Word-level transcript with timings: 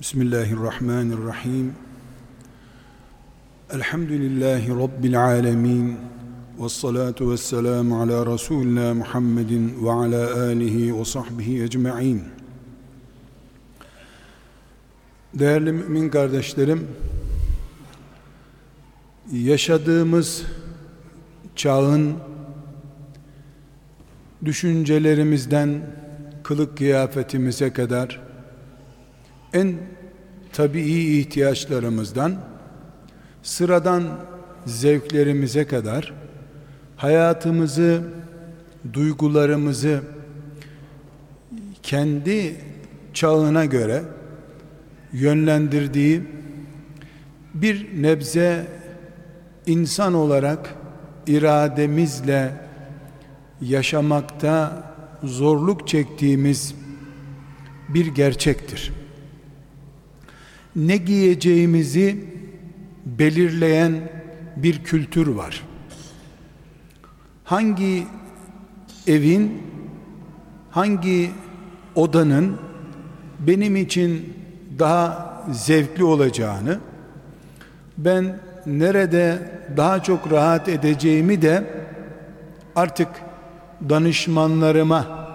Bismillahirrahmanirrahim. 0.00 1.74
Elhamdülillahi 3.70 4.68
Rabbil 4.68 5.24
alemin. 5.24 5.96
Ve 6.60 6.68
salatu 6.68 7.32
ve 7.32 7.36
selamu 7.36 8.02
ala 8.02 8.26
Resulina 8.26 8.94
Muhammedin 8.94 9.84
ve 9.84 9.90
ala 9.90 10.40
alihi 10.40 10.98
ve 10.98 11.04
sahbihi 11.04 11.62
ecma'in. 11.62 12.22
Değerli 15.34 15.72
mümin 15.72 16.08
kardeşlerim, 16.08 16.88
yaşadığımız 19.32 20.42
çağın 21.56 22.14
düşüncelerimizden 24.44 25.82
kılık 26.42 26.76
kıyafetimize 26.76 27.72
kadar 27.72 28.29
en 29.54 29.74
tabii 30.52 30.82
ihtiyaçlarımızdan 31.18 32.36
sıradan 33.42 34.02
zevklerimize 34.66 35.66
kadar 35.66 36.14
hayatımızı, 36.96 38.02
duygularımızı 38.92 40.00
kendi 41.82 42.56
çağına 43.14 43.64
göre 43.64 44.02
yönlendirdiği 45.12 46.22
bir 47.54 48.02
nebze 48.02 48.66
insan 49.66 50.14
olarak 50.14 50.74
irademizle 51.26 52.52
yaşamakta 53.60 54.84
zorluk 55.22 55.88
çektiğimiz 55.88 56.74
bir 57.88 58.06
gerçektir 58.06 58.99
ne 60.76 60.96
giyeceğimizi 60.96 62.24
belirleyen 63.06 63.92
bir 64.56 64.84
kültür 64.84 65.26
var. 65.26 65.62
Hangi 67.44 68.06
evin, 69.06 69.62
hangi 70.70 71.30
odanın 71.94 72.56
benim 73.40 73.76
için 73.76 74.34
daha 74.78 75.30
zevkli 75.52 76.04
olacağını, 76.04 76.78
ben 77.98 78.40
nerede 78.66 79.52
daha 79.76 80.02
çok 80.02 80.32
rahat 80.32 80.68
edeceğimi 80.68 81.42
de 81.42 81.64
artık 82.76 83.08
danışmanlarıma 83.88 85.28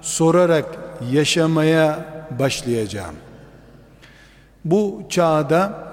sorarak 0.00 0.78
yaşamaya 1.12 2.04
başlayacağım. 2.38 3.14
Bu 4.64 5.02
çağda 5.08 5.90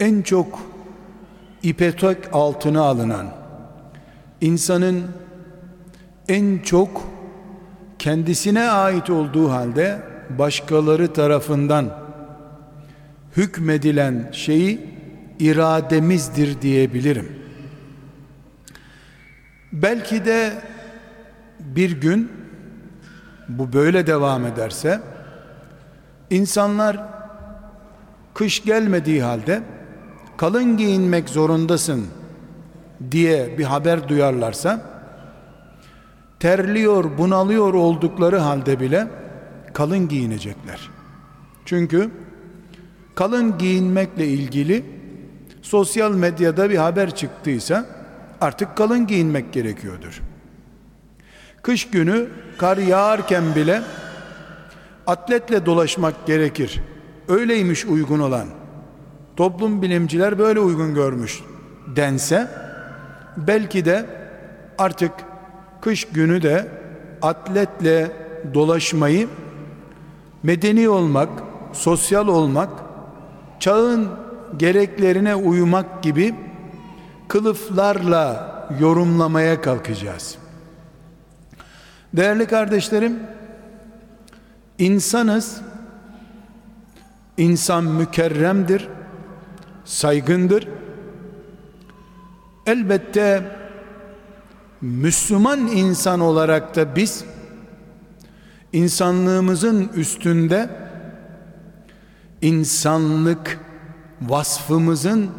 en 0.00 0.22
çok 0.22 0.60
ipetok 1.62 2.16
altına 2.32 2.82
alınan 2.82 3.26
insanın 4.40 5.04
en 6.28 6.58
çok 6.58 7.02
kendisine 7.98 8.70
ait 8.70 9.10
olduğu 9.10 9.50
halde 9.50 10.02
başkaları 10.38 11.12
tarafından 11.12 11.98
hükmedilen 13.36 14.28
şeyi 14.32 14.90
irademizdir 15.38 16.60
diyebilirim. 16.60 17.32
Belki 19.72 20.24
de 20.24 20.52
bir 21.60 22.00
gün 22.00 22.32
bu 23.48 23.72
böyle 23.72 24.06
devam 24.06 24.46
ederse 24.46 25.00
insanlar 26.30 27.21
kış 28.34 28.64
gelmediği 28.64 29.22
halde 29.22 29.62
kalın 30.36 30.76
giyinmek 30.76 31.28
zorundasın 31.28 32.06
diye 33.10 33.58
bir 33.58 33.64
haber 33.64 34.08
duyarlarsa 34.08 34.92
terliyor, 36.40 37.18
bunalıyor 37.18 37.74
oldukları 37.74 38.38
halde 38.38 38.80
bile 38.80 39.08
kalın 39.72 40.08
giyinecekler. 40.08 40.90
Çünkü 41.64 42.10
kalın 43.14 43.58
giyinmekle 43.58 44.26
ilgili 44.26 44.84
sosyal 45.62 46.12
medyada 46.12 46.70
bir 46.70 46.76
haber 46.76 47.14
çıktıysa 47.14 47.86
artık 48.40 48.76
kalın 48.76 49.06
giyinmek 49.06 49.52
gerekiyordur. 49.52 50.22
Kış 51.62 51.90
günü 51.90 52.28
kar 52.58 52.76
yağarken 52.76 53.54
bile 53.54 53.82
atletle 55.06 55.66
dolaşmak 55.66 56.26
gerekir 56.26 56.80
öyleymiş 57.28 57.84
uygun 57.84 58.20
olan 58.20 58.46
toplum 59.36 59.82
bilimciler 59.82 60.38
böyle 60.38 60.60
uygun 60.60 60.94
görmüş 60.94 61.40
dense 61.96 62.48
belki 63.36 63.84
de 63.84 64.06
artık 64.78 65.12
kış 65.80 66.04
günü 66.04 66.42
de 66.42 66.68
atletle 67.22 68.12
dolaşmayı 68.54 69.28
medeni 70.42 70.88
olmak, 70.88 71.28
sosyal 71.72 72.28
olmak, 72.28 72.70
çağın 73.60 74.08
gereklerine 74.56 75.34
uymak 75.34 76.02
gibi 76.02 76.34
kılıflarla 77.28 78.52
yorumlamaya 78.80 79.60
kalkacağız. 79.60 80.38
Değerli 82.12 82.46
kardeşlerim, 82.46 83.20
insanız, 84.78 85.60
İnsan 87.42 87.84
mükerremdir, 87.84 88.88
saygındır. 89.84 90.68
Elbette 92.66 93.56
Müslüman 94.80 95.58
insan 95.58 96.20
olarak 96.20 96.76
da 96.76 96.96
biz 96.96 97.24
insanlığımızın 98.72 99.88
üstünde 99.88 100.70
insanlık 102.42 103.60
vasfımızın 104.20 105.30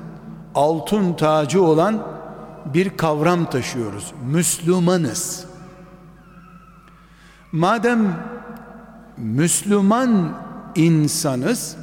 altın 0.56 1.14
tacı 1.14 1.64
olan 1.64 2.08
bir 2.74 2.98
kavram 2.98 3.50
taşıyoruz. 3.50 4.14
Müslümanız. 4.26 5.46
Madem 7.52 8.16
Müslüman 9.18 10.38
insanız 10.76 11.83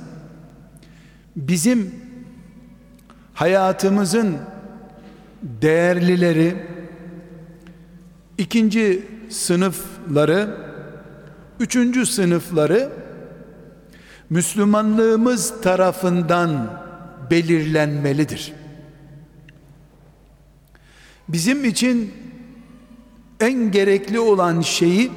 bizim 1.49 1.95
hayatımızın 3.35 4.37
değerlileri 5.43 6.57
ikinci 8.39 9.07
sınıfları 9.31 10.57
üçüncü 11.61 12.07
sınıfları 12.07 12.93
Müslümanlığımız 14.31 15.61
tarafından 15.63 16.81
belirlenmelidir. 17.31 18.53
Bizim 21.29 21.65
için 21.65 22.13
en 23.41 23.71
gerekli 23.71 24.21
olan 24.21 24.61
şeyi 24.61 25.11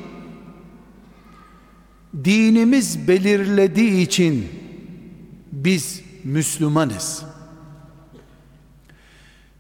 dinimiz 2.24 3.08
belirlediği 3.08 4.02
için 4.02 4.48
biz 5.52 6.03
Müslümanız. 6.24 7.24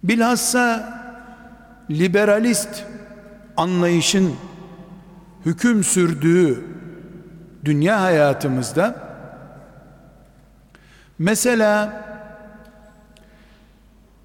Bilhassa 0.03 0.93
liberalist 1.91 2.83
anlayışın 3.57 4.35
hüküm 5.45 5.83
sürdüğü 5.83 6.63
dünya 7.65 8.01
hayatımızda 8.01 8.95
mesela 11.19 12.03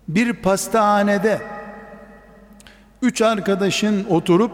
bir 0.08 0.32
pastahanede 0.32 1.43
üç 3.02 3.23
arkadaşın 3.23 4.05
oturup 4.05 4.52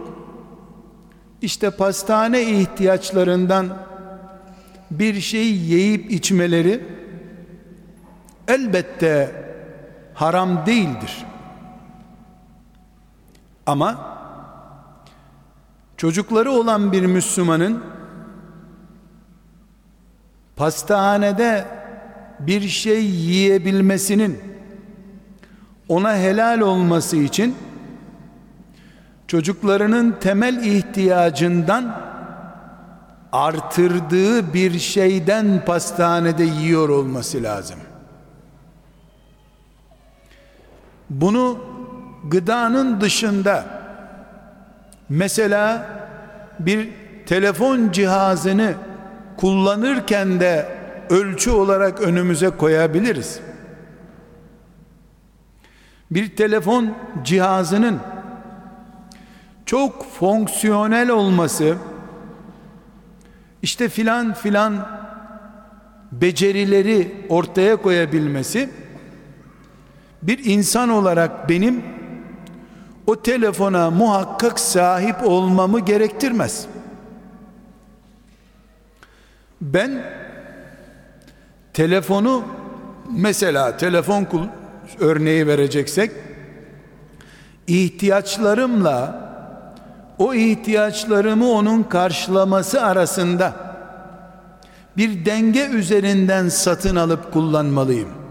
işte 1.42 1.70
pastane 1.70 2.42
ihtiyaçlarından 2.42 3.76
bir 4.90 5.20
şey 5.20 5.46
yiyip 5.46 6.12
içmeleri 6.12 7.03
elbette 8.48 9.44
haram 10.14 10.66
değildir. 10.66 11.26
Ama 13.66 14.16
çocukları 15.96 16.50
olan 16.50 16.92
bir 16.92 17.06
Müslümanın 17.06 17.84
pastahanede 20.56 21.64
bir 22.40 22.60
şey 22.68 23.04
yiyebilmesinin 23.04 24.40
ona 25.88 26.16
helal 26.16 26.60
olması 26.60 27.16
için 27.16 27.56
çocuklarının 29.26 30.16
temel 30.20 30.64
ihtiyacından 30.64 32.00
artırdığı 33.32 34.54
bir 34.54 34.78
şeyden 34.78 35.64
pastanede 35.64 36.44
yiyor 36.44 36.88
olması 36.88 37.42
lazım. 37.42 37.78
Bunu 41.10 41.58
gıdanın 42.24 43.00
dışında 43.00 43.64
mesela 45.08 45.86
bir 46.58 46.88
telefon 47.26 47.90
cihazını 47.90 48.74
kullanırken 49.36 50.40
de 50.40 50.68
ölçü 51.10 51.50
olarak 51.50 52.00
önümüze 52.00 52.50
koyabiliriz. 52.50 53.40
Bir 56.10 56.36
telefon 56.36 56.94
cihazının 57.24 57.98
çok 59.66 60.12
fonksiyonel 60.18 61.10
olması 61.10 61.74
işte 63.62 63.88
filan 63.88 64.34
filan 64.34 64.88
becerileri 66.12 67.26
ortaya 67.28 67.76
koyabilmesi 67.76 68.70
bir 70.26 70.44
insan 70.44 70.88
olarak 70.88 71.48
benim 71.48 71.84
o 73.06 73.22
telefona 73.22 73.90
muhakkak 73.90 74.60
sahip 74.60 75.16
olmamı 75.24 75.80
gerektirmez. 75.80 76.66
Ben 79.60 80.04
telefonu 81.72 82.44
mesela 83.10 83.76
telefon 83.76 84.26
örneği 84.98 85.46
vereceksek 85.46 86.10
ihtiyaçlarımla 87.66 89.24
o 90.18 90.34
ihtiyaçlarımı 90.34 91.50
onun 91.50 91.82
karşılaması 91.82 92.82
arasında 92.82 93.52
bir 94.96 95.24
denge 95.24 95.66
üzerinden 95.66 96.48
satın 96.48 96.96
alıp 96.96 97.32
kullanmalıyım. 97.32 98.23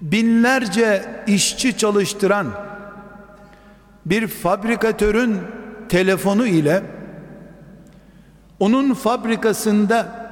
Binlerce 0.00 1.02
işçi 1.26 1.78
çalıştıran 1.78 2.46
bir 4.06 4.26
fabrikatörün 4.26 5.38
telefonu 5.88 6.46
ile 6.46 6.82
onun 8.60 8.94
fabrikasında 8.94 10.26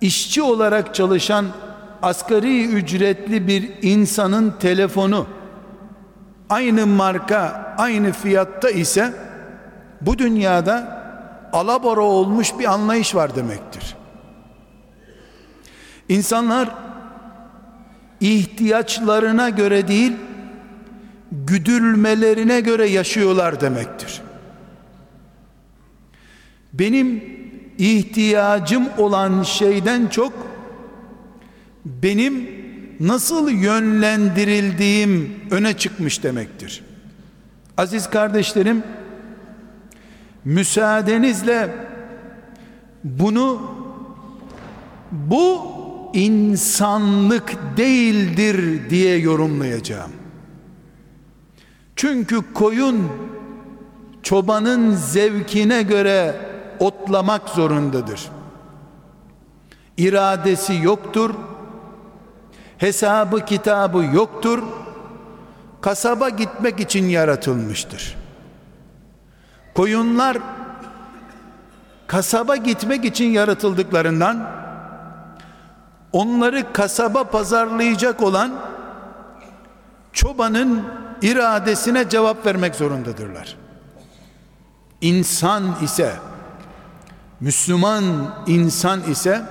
işçi 0.00 0.42
olarak 0.42 0.94
çalışan 0.94 1.46
asgari 2.02 2.66
ücretli 2.66 3.48
bir 3.48 3.70
insanın 3.82 4.54
telefonu 4.60 5.26
aynı 6.50 6.86
marka, 6.86 7.74
aynı 7.78 8.12
fiyatta 8.12 8.70
ise 8.70 9.14
bu 10.00 10.18
dünyada 10.18 11.02
alabora 11.52 12.00
olmuş 12.00 12.58
bir 12.58 12.72
anlayış 12.72 13.14
var 13.14 13.36
demektir. 13.36 13.96
İnsanlar 16.08 16.85
ihtiyaçlarına 18.20 19.48
göre 19.48 19.88
değil, 19.88 20.12
güdülmelerine 21.32 22.60
göre 22.60 22.88
yaşıyorlar 22.88 23.60
demektir. 23.60 24.22
Benim 26.72 27.24
ihtiyacım 27.78 28.88
olan 28.98 29.42
şeyden 29.42 30.06
çok 30.06 30.32
benim 31.84 32.48
nasıl 33.00 33.50
yönlendirildiğim 33.50 35.40
öne 35.50 35.76
çıkmış 35.76 36.22
demektir. 36.22 36.84
Aziz 37.76 38.10
kardeşlerim, 38.10 38.82
müsaadenizle 40.44 41.70
bunu 43.04 43.62
bu 45.12 45.75
insanlık 46.16 47.56
değildir 47.76 48.90
diye 48.90 49.18
yorumlayacağım. 49.18 50.10
Çünkü 51.96 52.52
koyun 52.54 53.08
çobanın 54.22 54.94
zevkine 54.94 55.82
göre 55.82 56.36
otlamak 56.78 57.48
zorundadır. 57.48 58.28
İradesi 59.96 60.74
yoktur 60.82 61.34
hesabı 62.78 63.44
kitabı 63.44 64.04
yoktur 64.14 64.62
kasaba 65.80 66.28
gitmek 66.28 66.80
için 66.80 67.04
yaratılmıştır 67.04 68.16
koyunlar 69.76 70.38
kasaba 72.06 72.56
gitmek 72.56 73.04
için 73.04 73.24
yaratıldıklarından 73.24 74.65
onları 76.16 76.72
kasaba 76.72 77.24
pazarlayacak 77.24 78.22
olan 78.22 78.52
çobanın 80.12 80.84
iradesine 81.22 82.08
cevap 82.08 82.46
vermek 82.46 82.74
zorundadırlar 82.74 83.56
insan 85.00 85.76
ise 85.82 86.12
Müslüman 87.40 88.04
insan 88.46 89.02
ise 89.02 89.42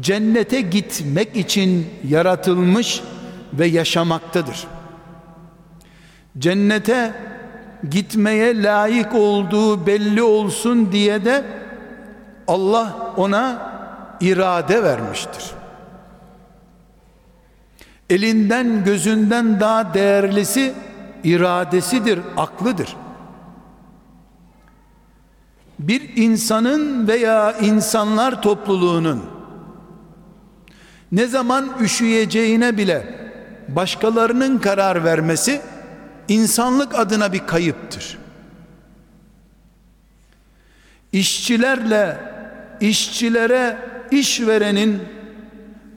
cennete 0.00 0.60
gitmek 0.60 1.36
için 1.36 1.86
yaratılmış 2.08 3.02
ve 3.52 3.66
yaşamaktadır. 3.66 4.66
Cennete 6.38 7.14
gitmeye 7.90 8.62
layık 8.62 9.14
olduğu 9.14 9.86
belli 9.86 10.22
olsun 10.22 10.92
diye 10.92 11.24
de 11.24 11.44
Allah 12.46 13.12
ona 13.16 13.73
irade 14.24 14.82
vermiştir. 14.82 15.50
Elinden 18.10 18.84
gözünden 18.84 19.60
daha 19.60 19.94
değerlisi 19.94 20.74
iradesidir, 21.24 22.20
aklıdır. 22.36 22.96
Bir 25.78 26.16
insanın 26.16 27.08
veya 27.08 27.52
insanlar 27.52 28.42
topluluğunun 28.42 29.24
ne 31.12 31.26
zaman 31.26 31.72
üşüyeceğine 31.80 32.76
bile 32.76 33.14
başkalarının 33.68 34.58
karar 34.58 35.04
vermesi 35.04 35.60
insanlık 36.28 36.94
adına 36.94 37.32
bir 37.32 37.46
kayıptır. 37.46 38.18
İşçilerle 41.12 42.18
işçilere 42.80 43.93
işverenin 44.18 45.02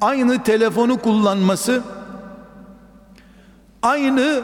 aynı 0.01 0.43
telefonu 0.43 1.01
kullanması 1.01 1.83
aynı 3.81 4.43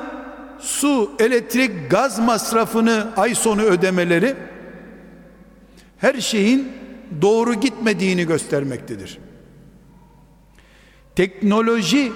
su, 0.59 1.11
elektrik, 1.19 1.91
gaz 1.91 2.19
masrafını 2.19 3.07
ay 3.17 3.35
sonu 3.35 3.61
ödemeleri 3.61 4.35
her 5.97 6.21
şeyin 6.21 6.71
doğru 7.21 7.53
gitmediğini 7.53 8.27
göstermektedir. 8.27 9.17
Teknoloji 11.15 12.11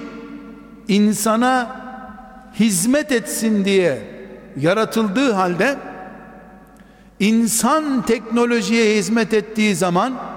insana 0.87 1.81
hizmet 2.59 3.11
etsin 3.11 3.65
diye 3.65 4.01
yaratıldığı 4.59 5.31
halde 5.31 5.77
insan 7.19 8.05
teknolojiye 8.05 8.97
hizmet 8.97 9.33
ettiği 9.33 9.75
zaman 9.75 10.36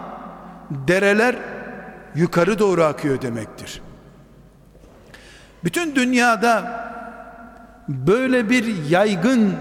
dereler 0.70 1.36
yukarı 2.14 2.58
doğru 2.58 2.84
akıyor 2.84 3.22
demektir. 3.22 3.82
Bütün 5.64 5.94
dünyada 5.94 6.80
böyle 7.88 8.50
bir 8.50 8.88
yaygın 8.90 9.54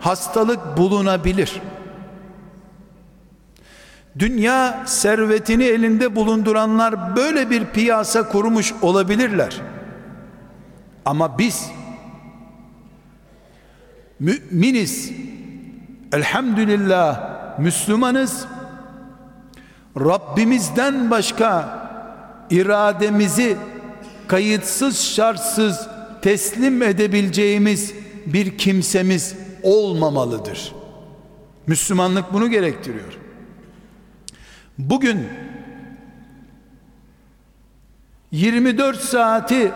hastalık 0.00 0.76
bulunabilir. 0.76 1.60
Dünya 4.18 4.82
servetini 4.86 5.64
elinde 5.64 6.16
bulunduranlar 6.16 7.16
böyle 7.16 7.50
bir 7.50 7.66
piyasa 7.66 8.28
kurmuş 8.28 8.74
olabilirler. 8.82 9.60
Ama 11.04 11.38
biz 11.38 11.70
müminiz. 14.20 15.12
Elhamdülillah 16.12 17.32
Müslümanız. 17.58 18.46
Rabbimizden 20.00 21.10
başka 21.10 21.82
irademizi 22.50 23.56
kayıtsız 24.28 25.00
şartsız 25.00 25.88
teslim 26.22 26.82
edebileceğimiz 26.82 27.94
bir 28.26 28.58
kimsemiz 28.58 29.34
olmamalıdır. 29.62 30.72
Müslümanlık 31.66 32.32
bunu 32.32 32.50
gerektiriyor. 32.50 33.18
Bugün 34.78 35.28
24 38.30 39.00
saati 39.00 39.72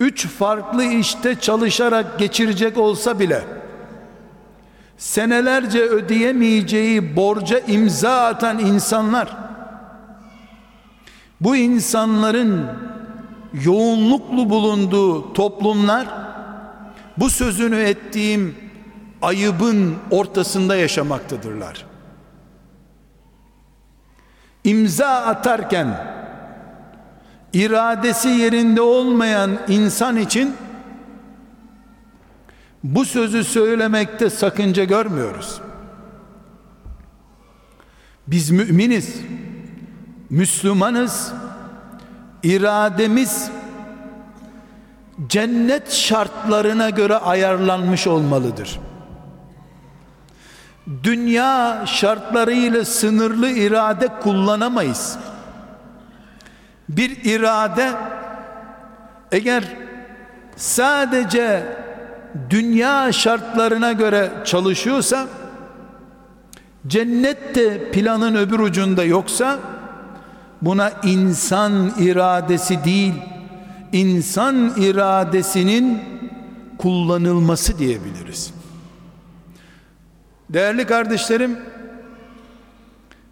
üç 0.00 0.26
farklı 0.26 0.84
işte 0.84 1.40
çalışarak 1.40 2.18
geçirecek 2.18 2.78
olsa 2.78 3.18
bile 3.18 3.61
senelerce 5.02 5.80
ödeyemeyeceği 5.82 7.16
borca 7.16 7.58
imza 7.58 8.26
atan 8.26 8.58
insanlar 8.58 9.36
bu 11.40 11.56
insanların 11.56 12.66
yoğunluklu 13.64 14.50
bulunduğu 14.50 15.32
toplumlar 15.32 16.06
bu 17.16 17.30
sözünü 17.30 17.76
ettiğim 17.80 18.56
ayıbın 19.22 19.96
ortasında 20.10 20.76
yaşamaktadırlar. 20.76 21.86
İmza 24.64 25.08
atarken 25.08 26.06
iradesi 27.52 28.28
yerinde 28.28 28.80
olmayan 28.80 29.50
insan 29.68 30.16
için 30.16 30.56
bu 32.84 33.04
sözü 33.04 33.44
söylemekte 33.44 34.30
sakınca 34.30 34.84
görmüyoruz. 34.84 35.60
Biz 38.26 38.50
müminiz, 38.50 39.16
Müslümanız, 40.30 41.32
irademiz 42.42 43.50
cennet 45.28 45.92
şartlarına 45.92 46.90
göre 46.90 47.16
ayarlanmış 47.16 48.06
olmalıdır. 48.06 48.80
Dünya 51.02 51.84
şartlarıyla 51.86 52.84
sınırlı 52.84 53.48
irade 53.48 54.08
kullanamayız. 54.22 55.18
Bir 56.88 57.24
irade 57.24 57.92
eğer 59.32 59.64
sadece 60.56 61.76
dünya 62.50 63.12
şartlarına 63.12 63.92
göre 63.92 64.30
çalışıyorsa 64.44 65.26
cennette 66.86 67.90
planın 67.90 68.34
öbür 68.34 68.58
ucunda 68.58 69.04
yoksa 69.04 69.58
buna 70.62 70.92
insan 71.02 71.92
iradesi 71.98 72.84
değil 72.84 73.14
insan 73.92 74.72
iradesinin 74.76 76.02
kullanılması 76.78 77.78
diyebiliriz. 77.78 78.54
Değerli 80.50 80.86
kardeşlerim 80.86 81.58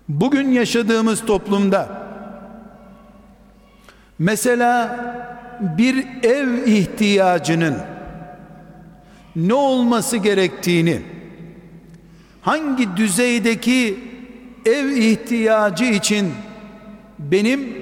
bugün 0.09 0.51
yaşadığımız 0.51 1.27
toplumda 1.27 1.89
mesela 4.19 5.01
bir 5.61 6.07
ev 6.23 6.67
ihtiyacının 6.67 7.77
ne 9.37 9.55
olması 9.55 10.17
gerektiğini 10.17 11.01
hangi 12.43 12.97
düzeydeki 12.97 13.99
ev 14.67 14.89
ihtiyacı 14.89 15.85
için 15.85 16.33
benim 17.19 17.77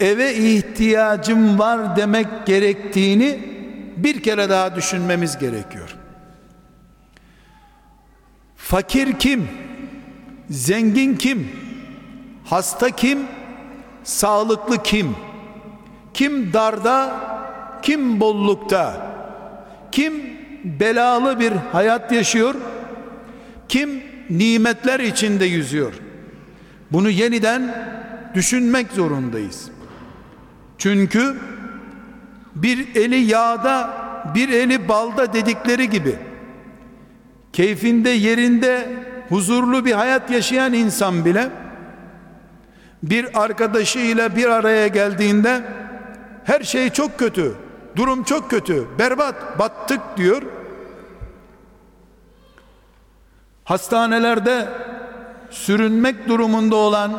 eve 0.00 0.34
ihtiyacım 0.34 1.58
var 1.58 1.96
demek 1.96 2.46
gerektiğini 2.46 3.38
bir 3.96 4.22
kere 4.22 4.50
daha 4.50 4.76
düşünmemiz 4.76 5.38
gerekiyor. 5.38 5.96
Fakir 8.56 9.18
kim? 9.18 9.48
Zengin 10.50 11.16
kim? 11.16 11.48
Hasta 12.44 12.90
kim? 12.90 13.18
Sağlıklı 14.04 14.82
kim? 14.82 15.16
Kim 16.14 16.52
darda? 16.52 17.16
Kim 17.82 18.20
bollukta? 18.20 19.10
Kim 19.92 20.37
belalı 20.64 21.40
bir 21.40 21.52
hayat 21.52 22.12
yaşıyor? 22.12 22.54
Kim 23.68 24.02
nimetler 24.30 25.00
içinde 25.00 25.44
yüzüyor? 25.44 25.92
Bunu 26.92 27.10
yeniden 27.10 27.74
düşünmek 28.34 28.90
zorundayız. 28.92 29.70
Çünkü 30.78 31.36
bir 32.54 32.96
eli 32.96 33.16
yağda, 33.16 33.90
bir 34.34 34.48
eli 34.48 34.88
balda 34.88 35.32
dedikleri 35.32 35.90
gibi 35.90 36.16
keyfinde 37.52 38.10
yerinde 38.10 38.88
huzurlu 39.28 39.84
bir 39.84 39.92
hayat 39.92 40.30
yaşayan 40.30 40.72
insan 40.72 41.24
bile 41.24 41.50
bir 43.02 43.44
arkadaşıyla 43.44 44.36
bir 44.36 44.48
araya 44.48 44.88
geldiğinde 44.88 45.62
her 46.44 46.60
şey 46.60 46.90
çok 46.90 47.18
kötü, 47.18 47.54
durum 47.98 48.24
çok 48.24 48.50
kötü, 48.50 48.86
berbat, 48.98 49.58
battık 49.58 50.00
diyor. 50.16 50.42
Hastanelerde 53.64 54.68
sürünmek 55.50 56.28
durumunda 56.28 56.76
olan 56.76 57.12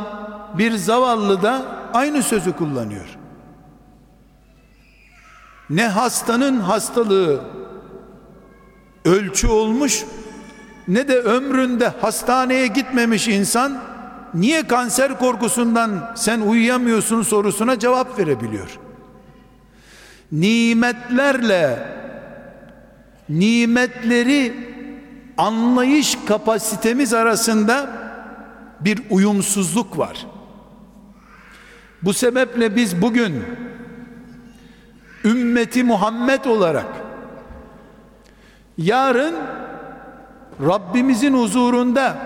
bir 0.57 0.71
zavallı 0.71 1.41
da 1.41 1.65
aynı 1.93 2.23
sözü 2.23 2.55
kullanıyor. 2.55 3.05
Ne 5.69 5.87
hastanın 5.87 6.59
hastalığı 6.59 7.41
ölçü 9.05 9.47
olmuş 9.47 10.05
ne 10.87 11.07
de 11.07 11.19
ömründe 11.19 11.93
hastaneye 12.01 12.67
gitmemiş 12.67 13.27
insan 13.27 13.81
niye 14.33 14.67
kanser 14.67 15.19
korkusundan 15.19 16.13
sen 16.15 16.41
uyuyamıyorsun 16.41 17.21
sorusuna 17.21 17.79
cevap 17.79 18.19
verebiliyor. 18.19 18.79
Nimetlerle 20.31 21.99
nimetleri 23.29 24.53
anlayış 25.37 26.17
kapasitemiz 26.27 27.13
arasında 27.13 27.89
bir 28.79 29.01
uyumsuzluk 29.09 29.97
var. 29.97 30.27
Bu 32.01 32.13
sebeple 32.13 32.75
biz 32.75 33.01
bugün 33.01 33.43
ümmeti 35.25 35.83
Muhammed 35.83 36.45
olarak 36.45 36.87
yarın 38.77 39.35
Rabbimizin 40.65 41.33
huzurunda 41.33 42.17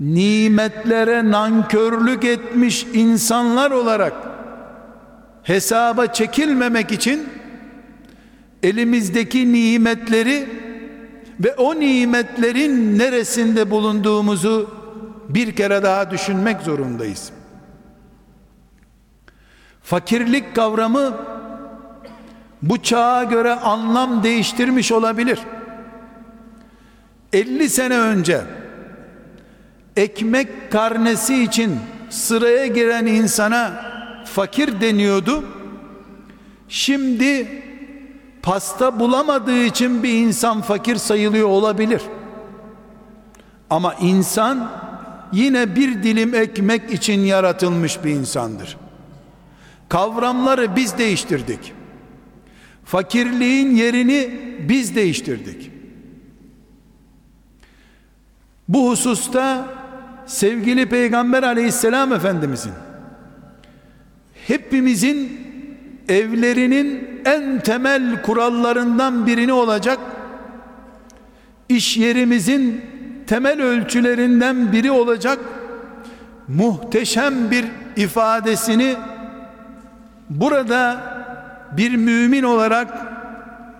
nimetlere 0.00 1.30
nankörlük 1.30 2.24
etmiş 2.24 2.86
insanlar 2.92 3.70
olarak 3.70 4.33
hesaba 5.44 6.06
çekilmemek 6.06 6.92
için 6.92 7.28
elimizdeki 8.62 9.52
nimetleri 9.52 10.48
ve 11.40 11.54
o 11.54 11.80
nimetlerin 11.80 12.98
neresinde 12.98 13.70
bulunduğumuzu 13.70 14.70
bir 15.28 15.56
kere 15.56 15.82
daha 15.82 16.10
düşünmek 16.10 16.60
zorundayız. 16.60 17.30
Fakirlik 19.82 20.56
kavramı 20.56 21.16
bu 22.62 22.82
çağa 22.82 23.24
göre 23.24 23.52
anlam 23.52 24.22
değiştirmiş 24.22 24.92
olabilir. 24.92 25.38
50 27.32 27.68
sene 27.68 27.98
önce 27.98 28.40
ekmek 29.96 30.72
karnesi 30.72 31.42
için 31.42 31.78
sıraya 32.10 32.66
giren 32.66 33.06
insana 33.06 33.93
fakir 34.34 34.80
deniyordu. 34.80 35.44
Şimdi 36.68 37.62
pasta 38.42 39.00
bulamadığı 39.00 39.64
için 39.64 40.02
bir 40.02 40.12
insan 40.12 40.62
fakir 40.62 40.96
sayılıyor 40.96 41.48
olabilir. 41.48 42.02
Ama 43.70 43.94
insan 43.94 44.70
yine 45.32 45.76
bir 45.76 46.02
dilim 46.02 46.34
ekmek 46.34 46.92
için 46.92 47.20
yaratılmış 47.20 48.04
bir 48.04 48.10
insandır. 48.10 48.76
Kavramları 49.88 50.76
biz 50.76 50.98
değiştirdik. 50.98 51.72
Fakirliğin 52.84 53.70
yerini 53.70 54.40
biz 54.68 54.96
değiştirdik. 54.96 55.70
Bu 58.68 58.90
hususta 58.90 59.68
sevgili 60.26 60.88
Peygamber 60.88 61.42
aleyhisselam 61.42 62.12
efendimizin 62.12 62.72
hepimizin 64.46 65.40
evlerinin 66.08 67.20
en 67.24 67.60
temel 67.60 68.22
kurallarından 68.22 69.26
birini 69.26 69.52
olacak. 69.52 69.98
İş 71.68 71.96
yerimizin 71.96 72.84
temel 73.26 73.62
ölçülerinden 73.62 74.72
biri 74.72 74.90
olacak. 74.90 75.38
Muhteşem 76.48 77.50
bir 77.50 77.64
ifadesini 77.96 78.94
burada 80.30 81.00
bir 81.76 81.96
mümin 81.96 82.42
olarak 82.42 82.88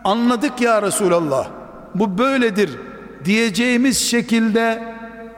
anladık 0.04 0.61
ya 0.61 0.83
Resulallah. 0.83 1.49
Bu 1.94 2.18
böyledir 2.18 2.71
diyeceğimiz 3.25 3.99
şekilde 3.99 4.83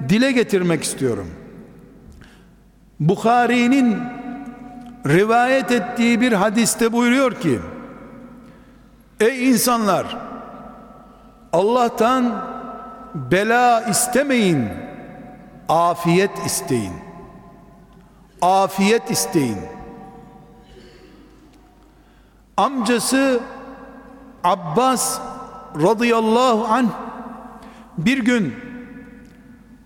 dile 0.08 0.32
getirmek 0.32 0.82
istiyorum. 0.82 1.30
Bukhari'nin 3.00 3.96
rivayet 5.08 5.72
ettiği 5.72 6.20
bir 6.20 6.32
hadiste 6.32 6.92
buyuruyor 6.92 7.40
ki 7.40 7.60
Ey 9.20 9.50
insanlar 9.50 10.16
Allah'tan 11.52 12.44
bela 13.14 13.80
istemeyin 13.80 14.68
afiyet 15.68 16.46
isteyin. 16.46 16.92
Afiyet 18.42 19.10
isteyin. 19.10 19.58
Amcası 22.56 23.40
Abbas 24.44 25.20
radıyallahu 25.82 26.64
anh 26.64 26.88
bir 27.98 28.18
gün 28.18 28.54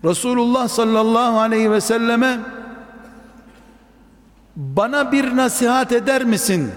Resulullah 0.03 0.67
sallallahu 0.67 1.39
aleyhi 1.39 1.71
ve 1.71 1.81
selleme 1.81 2.39
bana 4.55 5.11
bir 5.11 5.37
nasihat 5.37 5.91
eder 5.91 6.23
misin 6.23 6.71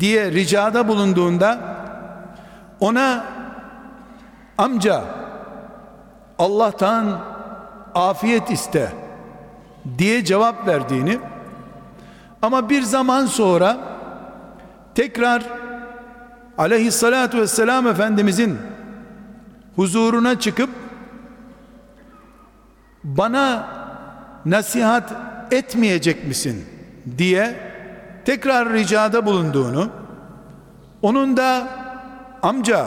diye 0.00 0.32
ricada 0.32 0.88
bulunduğunda 0.88 1.60
ona 2.80 3.24
amca 4.58 5.04
Allah'tan 6.38 7.20
afiyet 7.94 8.50
iste 8.50 8.92
diye 9.98 10.24
cevap 10.24 10.66
verdiğini 10.66 11.18
ama 12.42 12.70
bir 12.70 12.82
zaman 12.82 13.26
sonra 13.26 13.76
tekrar 14.94 15.42
aleyhissalatu 16.58 17.38
vesselam 17.38 17.86
Efendimizin 17.86 18.58
huzuruna 19.76 20.40
çıkıp 20.40 20.70
bana 23.04 23.66
nasihat 24.46 25.12
etmeyecek 25.50 26.26
misin 26.26 26.77
diye 27.18 27.56
tekrar 28.24 28.72
ricada 28.72 29.26
bulunduğunu 29.26 29.90
onun 31.02 31.36
da 31.36 31.68
amca 32.42 32.86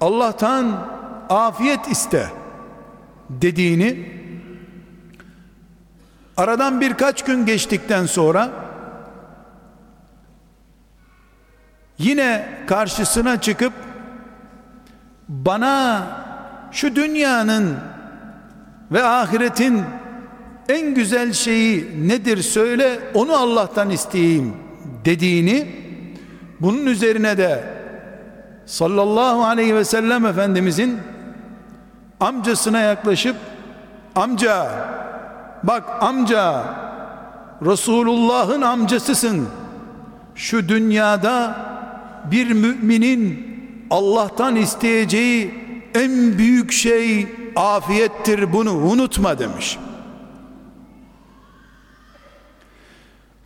Allah'tan 0.00 0.88
afiyet 1.28 1.88
iste 1.88 2.28
dediğini 3.30 4.18
aradan 6.36 6.80
birkaç 6.80 7.24
gün 7.24 7.46
geçtikten 7.46 8.06
sonra 8.06 8.50
yine 11.98 12.48
karşısına 12.66 13.40
çıkıp 13.40 13.72
bana 15.28 16.06
şu 16.72 16.96
dünyanın 16.96 17.76
ve 18.92 19.04
ahiretin 19.04 19.84
en 20.68 20.94
güzel 20.94 21.32
şeyi 21.32 22.08
nedir 22.08 22.42
söyle 22.42 23.00
onu 23.14 23.32
Allah'tan 23.36 23.90
isteyeyim 23.90 24.52
dediğini 25.04 25.66
bunun 26.60 26.86
üzerine 26.86 27.38
de 27.38 27.64
sallallahu 28.66 29.44
aleyhi 29.44 29.74
ve 29.74 29.84
sellem 29.84 30.26
efendimizin 30.26 30.98
amcasına 32.20 32.80
yaklaşıp 32.80 33.36
amca 34.14 34.70
bak 35.62 35.84
amca 36.00 36.64
Resulullah'ın 37.62 38.62
amcasısın 38.62 39.48
şu 40.34 40.68
dünyada 40.68 41.56
bir 42.30 42.50
müminin 42.50 43.48
Allah'tan 43.90 44.56
isteyeceği 44.56 45.54
en 45.94 46.38
büyük 46.38 46.72
şey 46.72 47.26
afiyettir 47.56 48.52
bunu 48.52 48.72
unutma 48.72 49.38
demiş. 49.38 49.78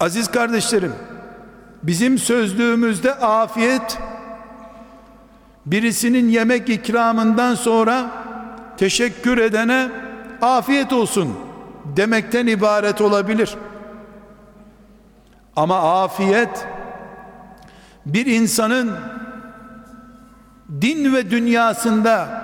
Aziz 0.02 0.30
kardeşlerim, 0.30 0.92
bizim 1.82 2.18
sözlüğümüzde 2.18 3.14
afiyet 3.14 3.98
birisinin 5.66 6.28
yemek 6.28 6.68
ikramından 6.68 7.54
sonra 7.54 8.10
teşekkür 8.76 9.38
edene 9.38 9.90
afiyet 10.40 10.92
olsun 10.92 11.34
demekten 11.96 12.46
ibaret 12.46 13.00
olabilir. 13.00 13.56
Ama 15.56 16.02
afiyet 16.02 16.66
bir 18.06 18.26
insanın 18.26 18.92
din 20.80 21.14
ve 21.14 21.30
dünyasında 21.30 22.42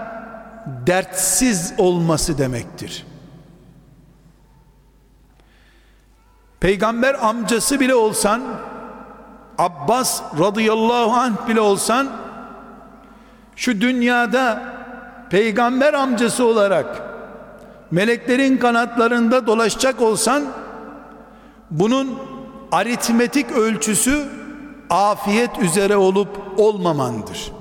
dertsiz 0.87 1.73
olması 1.79 2.39
demektir. 2.39 3.07
Peygamber 6.61 7.27
amcası 7.27 7.81
bile 7.81 7.95
olsan 7.95 8.43
Abbas 9.59 10.23
radıyallahu 10.39 11.13
anh 11.13 11.49
bile 11.49 11.61
olsan 11.61 12.09
şu 13.57 13.81
dünyada 13.81 14.63
peygamber 15.31 15.95
amcası 15.95 16.45
olarak 16.45 17.03
meleklerin 17.91 18.57
kanatlarında 18.57 19.47
dolaşacak 19.47 20.01
olsan 20.01 20.45
bunun 21.71 22.19
aritmetik 22.73 23.53
ölçüsü 23.53 24.25
afiyet 24.91 25.59
üzere 25.59 25.97
olup 25.97 26.29
olmamandır. 26.57 27.53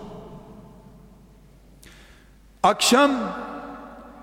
Akşam 2.63 3.12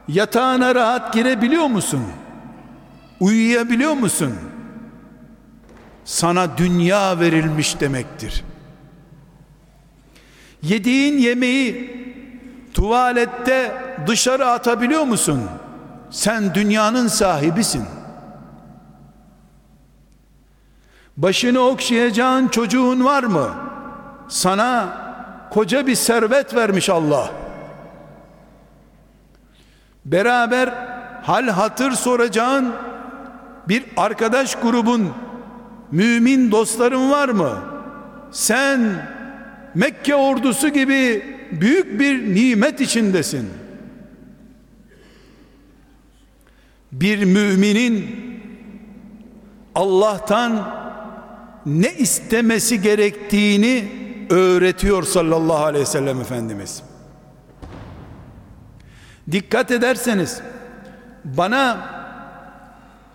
yatağına 0.09 0.75
rahat 0.75 1.13
girebiliyor 1.13 1.67
musun? 1.67 2.03
Uyuyabiliyor 3.21 3.95
musun? 3.95 4.35
Sana 6.05 6.59
dünya 6.59 7.21
verilmiş 7.21 7.81
demektir. 7.81 8.45
Yediğin 10.63 11.19
yemeği 11.19 12.05
tuvalette 12.75 13.73
dışarı 14.07 14.47
atabiliyor 14.47 15.05
musun? 15.05 15.41
Sen 16.11 16.55
dünyanın 16.55 17.09
sahibisin. 17.09 17.85
Başını 21.17 21.61
okşayacağın 21.61 22.49
çocuğun 22.49 23.05
var 23.05 23.23
mı? 23.23 23.55
Sana 24.29 24.99
koca 25.51 25.87
bir 25.87 25.95
servet 25.95 26.55
vermiş 26.55 26.91
Allah. 26.91 27.31
Beraber 30.05 30.75
hal 31.23 31.49
hatır 31.49 31.93
soracağın 31.93 32.73
bir 33.69 33.85
arkadaş 33.97 34.55
grubun 34.55 35.13
mümin 35.95 36.51
dostların 36.51 37.11
var 37.11 37.29
mı? 37.29 37.63
Sen 38.31 39.09
Mekke 39.75 40.15
ordusu 40.15 40.69
gibi 40.69 41.25
büyük 41.53 42.01
bir 42.01 42.35
nimet 42.35 42.81
içindesin. 42.81 43.51
Bir 46.93 47.25
müminin 47.25 48.07
Allah'tan 49.75 50.75
ne 51.67 51.93
istemesi 51.95 52.83
gerektiğini 52.83 53.89
öğretiyor 54.31 55.03
sallallahu 55.03 55.65
aleyhi 55.65 55.85
ve 55.85 55.91
sellem 55.91 56.21
Efendimiz. 56.21 56.83
Dikkat 59.33 59.71
ederseniz 59.71 60.41
bana 61.25 61.91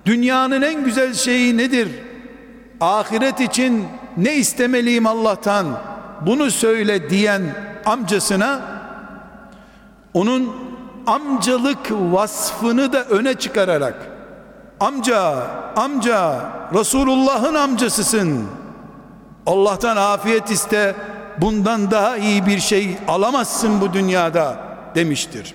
dünyanın 0.05 0.61
en 0.61 0.85
güzel 0.85 1.13
şeyi 1.13 1.57
nedir? 1.57 2.08
Ahiret 2.81 3.39
için 3.39 3.87
ne 4.17 4.35
istemeliyim 4.35 5.07
Allah'tan? 5.07 5.65
Bunu 6.21 6.51
söyle 6.51 7.09
diyen 7.09 7.41
amcasına 7.85 8.61
onun 10.13 10.55
amcalık 11.07 11.91
vasfını 11.91 12.93
da 12.93 13.03
öne 13.03 13.33
çıkararak 13.33 13.95
amca 14.79 15.47
amca 15.75 16.41
Resulullah'ın 16.73 17.55
amcasısın. 17.55 18.47
Allah'tan 19.45 19.97
afiyet 19.97 20.51
iste 20.51 20.95
bundan 21.37 21.91
daha 21.91 22.17
iyi 22.17 22.45
bir 22.45 22.59
şey 22.59 22.97
alamazsın 23.07 23.81
bu 23.81 23.93
dünyada. 23.93 24.69
demiştir. 24.95 25.53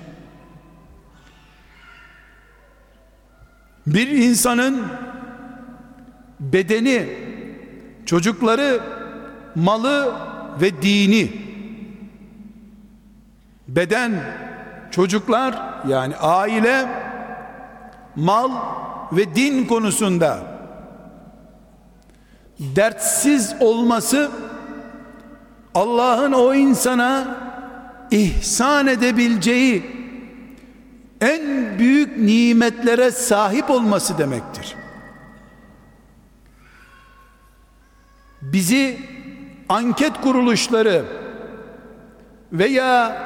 Bir 3.87 4.09
insanın 4.09 4.87
bedeni 6.53 7.07
çocukları 8.07 8.81
malı 9.55 10.15
ve 10.61 10.83
dini 10.83 11.33
beden 13.69 14.13
çocuklar 14.91 15.63
yani 15.89 16.17
aile 16.17 16.89
mal 18.17 18.51
ve 19.13 19.35
din 19.35 19.65
konusunda 19.65 20.39
dertsiz 22.59 23.55
olması 23.61 24.31
Allah'ın 25.75 26.33
o 26.33 26.55
insana 26.55 27.37
ihsan 28.11 28.87
edebileceği 28.87 29.83
en 31.21 31.43
büyük 31.79 32.19
nimetlere 32.19 33.11
sahip 33.11 33.71
olması 33.71 34.19
demektir. 34.19 34.77
Bizi 38.53 38.99
anket 39.69 40.21
kuruluşları 40.21 41.05
veya 42.53 43.17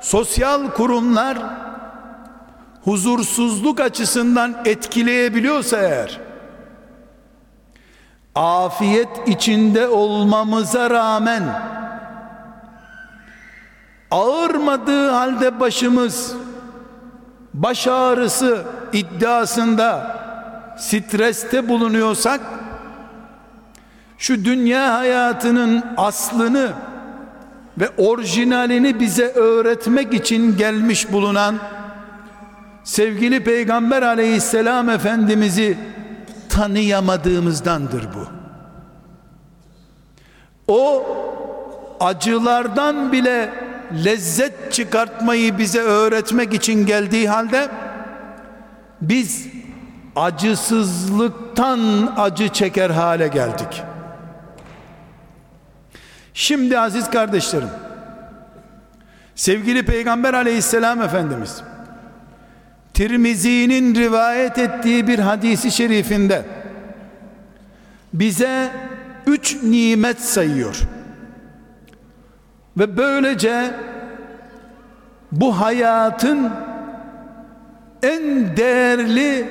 sosyal 0.00 0.70
kurumlar 0.70 1.38
huzursuzluk 2.84 3.80
açısından 3.80 4.56
etkileyebiliyorsa 4.64 5.76
eğer 5.78 6.20
afiyet 8.34 9.28
içinde 9.28 9.88
olmamıza 9.88 10.90
rağmen 10.90 11.62
ağırmadığı 14.10 15.10
halde 15.10 15.60
başımız 15.60 16.34
baş 17.54 17.86
ağrısı 17.86 18.64
iddiasında 18.92 20.16
streste 20.78 21.68
bulunuyorsak 21.68 22.40
şu 24.22 24.44
dünya 24.44 24.94
hayatının 24.94 25.84
aslını 25.96 26.72
ve 27.78 27.88
orijinalini 27.96 29.00
bize 29.00 29.28
öğretmek 29.28 30.14
için 30.14 30.56
gelmiş 30.56 31.12
bulunan 31.12 31.58
sevgili 32.84 33.44
peygamber 33.44 34.02
aleyhisselam 34.02 34.88
efendimizi 34.88 35.78
tanıyamadığımızdandır 36.48 38.04
bu. 38.14 38.26
O 40.68 41.04
acılardan 42.00 43.12
bile 43.12 43.52
lezzet 44.04 44.72
çıkartmayı 44.72 45.58
bize 45.58 45.80
öğretmek 45.80 46.54
için 46.54 46.86
geldiği 46.86 47.28
halde 47.28 47.68
biz 49.00 49.46
acısızlıktan 50.16 52.12
acı 52.16 52.48
çeker 52.48 52.90
hale 52.90 53.28
geldik. 53.28 53.91
Şimdi 56.34 56.78
aziz 56.78 57.10
kardeşlerim 57.10 57.68
sevgili 59.34 59.82
peygamber 59.82 60.34
aleyhisselam 60.34 61.02
efendimiz 61.02 61.62
Tirmizi'nin 62.94 63.94
rivayet 63.94 64.58
ettiği 64.58 65.06
bir 65.08 65.18
hadisi 65.18 65.70
şerifinde 65.70 66.44
bize 68.12 68.70
üç 69.26 69.62
nimet 69.62 70.20
sayıyor. 70.20 70.80
Ve 72.78 72.96
böylece 72.96 73.74
bu 75.32 75.60
hayatın 75.60 76.50
en 78.02 78.56
değerli 78.56 79.48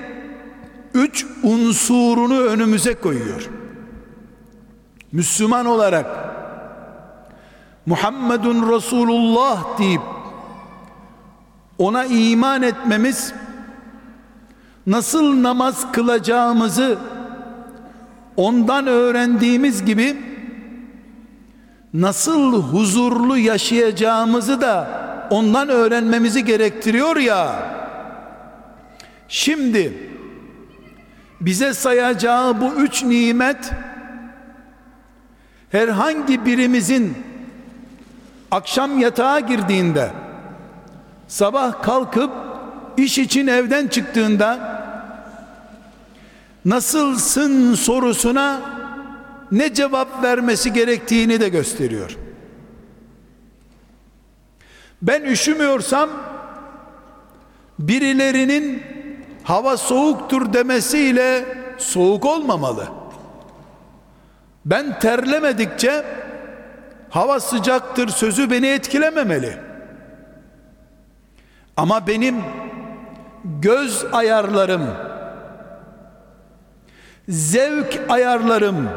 üç 0.94 1.26
unsurunu 1.44 2.42
önümüze 2.42 2.94
koyuyor. 2.94 3.50
Müslüman 5.12 5.66
olarak 5.66 6.06
Muhammedun 7.92 8.76
Resulullah 8.76 9.78
deyip 9.80 10.02
ona 11.78 12.06
iman 12.06 12.62
etmemiz 12.62 13.34
nasıl 14.88 15.44
namaz 15.44 15.92
kılacağımızı 15.92 16.98
ondan 18.38 18.88
öğrendiğimiz 18.88 19.86
gibi 19.86 20.18
nasıl 21.94 22.64
huzurlu 22.64 23.38
yaşayacağımızı 23.38 24.62
da 24.62 24.88
ondan 25.30 25.70
öğrenmemizi 25.70 26.46
gerektiriyor 26.46 27.16
ya. 27.16 27.56
Şimdi 29.28 30.10
bize 31.42 31.74
sayacağı 31.74 32.62
bu 32.62 32.74
üç 32.74 33.04
nimet 33.04 33.72
herhangi 35.72 36.46
birimizin 36.46 37.31
akşam 38.52 39.00
yatağa 39.00 39.40
girdiğinde 39.40 40.12
sabah 41.28 41.84
kalkıp 41.84 42.32
iş 42.98 43.18
için 43.18 43.48
evden 43.48 43.88
çıktığında 43.88 44.82
nasılsın 46.66 47.76
sorusuna 47.76 48.62
ne 49.52 49.74
cevap 49.74 50.24
vermesi 50.24 50.74
gerektiğini 50.74 51.40
de 51.40 51.50
gösteriyor. 51.50 52.18
Ben 55.02 55.22
üşümüyorsam 55.22 56.10
birilerinin 57.80 58.84
hava 59.44 59.78
soğuktur 59.78 60.54
demesiyle 60.54 61.46
soğuk 61.78 62.26
olmamalı. 62.26 62.88
Ben 64.66 65.00
terlemedikçe 65.00 66.06
hava 67.12 67.40
sıcaktır 67.40 68.08
sözü 68.08 68.52
beni 68.52 68.68
etkilememeli. 68.68 69.58
Ama 71.78 72.08
benim 72.08 72.36
göz 73.44 74.06
ayarlarım, 74.12 74.82
zevk 77.30 78.00
ayarlarım, 78.10 78.90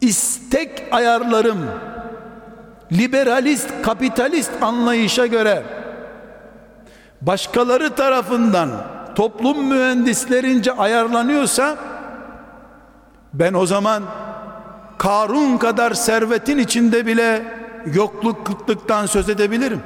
istek 0.00 0.82
ayarlarım, 0.90 1.66
liberalist, 2.92 3.82
kapitalist 3.82 4.62
anlayışa 4.62 5.26
göre 5.26 5.62
başkaları 7.22 7.94
tarafından 7.94 8.70
toplum 9.14 9.68
mühendislerince 9.68 10.72
ayarlanıyorsa 10.72 11.76
ben 13.34 13.54
o 13.54 13.66
zaman 13.66 14.02
Karun 14.98 15.58
kadar 15.58 15.94
servetin 15.94 16.58
içinde 16.58 17.06
bile 17.06 17.44
yokluk 17.94 18.46
kıtlıktan 18.46 19.06
söz 19.06 19.28
edebilirim. 19.28 19.82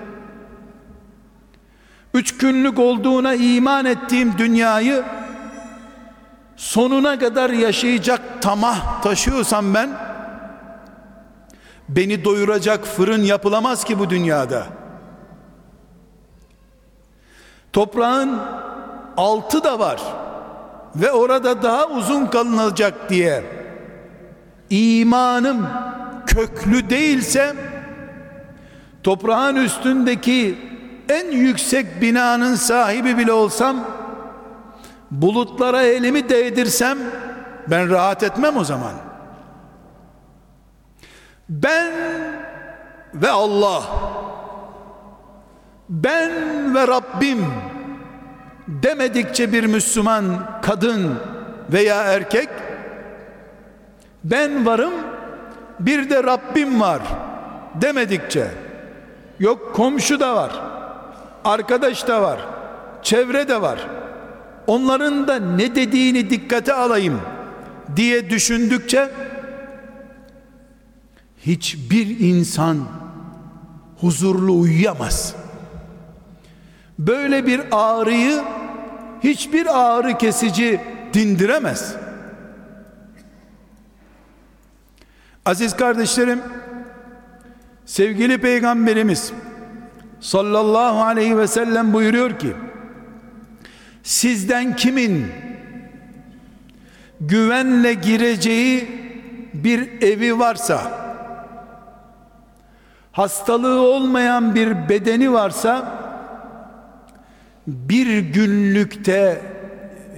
Üç 2.15 2.39
günlük 2.39 2.79
olduğuna 2.79 3.35
iman 3.35 3.85
ettiğim 3.85 4.39
dünyayı 4.39 5.05
sonuna 6.57 7.19
kadar 7.19 7.51
yaşayacak 7.51 8.21
tamah 8.41 9.03
taşıyorsam 9.03 9.75
ben 9.75 9.91
beni 11.89 12.25
doyuracak 12.25 12.85
fırın 12.87 13.23
yapılamaz 13.23 13.85
ki 13.85 13.99
bu 13.99 14.11
dünyada. 14.11 14.67
Toprağın 17.73 18.41
altı 19.17 19.65
da 19.65 19.79
var 19.79 20.01
ve 20.97 21.13
orada 21.13 21.63
daha 21.63 21.87
uzun 21.87 22.27
kalınacak 22.27 23.11
diye 23.11 23.60
imanım 24.71 25.67
köklü 26.27 26.91
değilse 26.91 27.55
toprağın 29.03 29.57
üstündeki 29.57 30.59
en 31.09 31.31
yüksek 31.31 32.03
binanın 32.03 32.55
sahibi 32.55 33.19
bile 33.19 33.33
olsam 33.33 33.77
bulutlara 35.11 35.83
elimi 35.83 36.29
değdirsem 36.29 36.99
ben 37.67 37.91
rahat 37.91 38.23
etmem 38.23 38.57
o 38.57 38.65
zaman. 38.65 38.93
Ben 41.49 41.93
ve 43.15 43.31
Allah 43.31 43.83
ben 45.89 46.31
ve 46.75 46.87
Rabbim 46.87 47.47
demedikçe 48.69 49.53
bir 49.53 49.65
Müslüman 49.65 50.25
kadın 50.63 51.19
veya 51.73 52.03
erkek 52.03 52.49
ben 54.25 54.67
varım 54.67 54.93
bir 55.81 56.11
de 56.11 56.25
Rabbim 56.25 56.81
var 56.81 57.03
demedikçe 57.75 58.51
yok 59.39 59.75
komşu 59.75 60.21
da 60.21 60.35
var 60.37 60.63
arkadaş 61.45 62.09
da 62.09 62.23
var 62.23 62.41
çevre 63.03 63.49
de 63.49 63.63
var 63.63 63.87
onların 64.67 65.29
da 65.29 65.39
ne 65.39 65.75
dediğini 65.75 66.31
dikkate 66.31 66.73
alayım 66.73 67.21
diye 67.97 68.31
düşündükçe 68.31 69.11
hiçbir 71.47 72.21
insan 72.21 72.79
huzurlu 74.01 74.59
uyuyamaz. 74.59 75.35
Böyle 76.99 77.47
bir 77.47 77.61
ağrıyı 77.73 78.43
hiçbir 79.25 79.81
ağrı 79.81 80.19
kesici 80.19 80.81
dindiremez 81.13 81.95
aziz 85.45 85.77
kardeşlerim 85.77 86.41
sevgili 87.87 88.39
peygamberimiz 88.39 89.33
sallallahu 90.21 91.03
aleyhi 91.03 91.39
ve 91.39 91.47
sellem 91.47 91.93
buyuruyor 91.93 92.39
ki 92.39 92.53
sizden 94.03 94.77
kimin 94.77 95.27
güvenle 97.21 97.95
gireceği 97.95 98.89
bir 99.55 100.03
evi 100.03 100.39
varsa 100.39 100.93
hastalığı 103.13 103.81
olmayan 103.81 104.55
bir 104.55 104.89
bedeni 104.89 105.33
varsa 105.33 106.01
bir 107.67 108.19
günlükte 108.19 109.43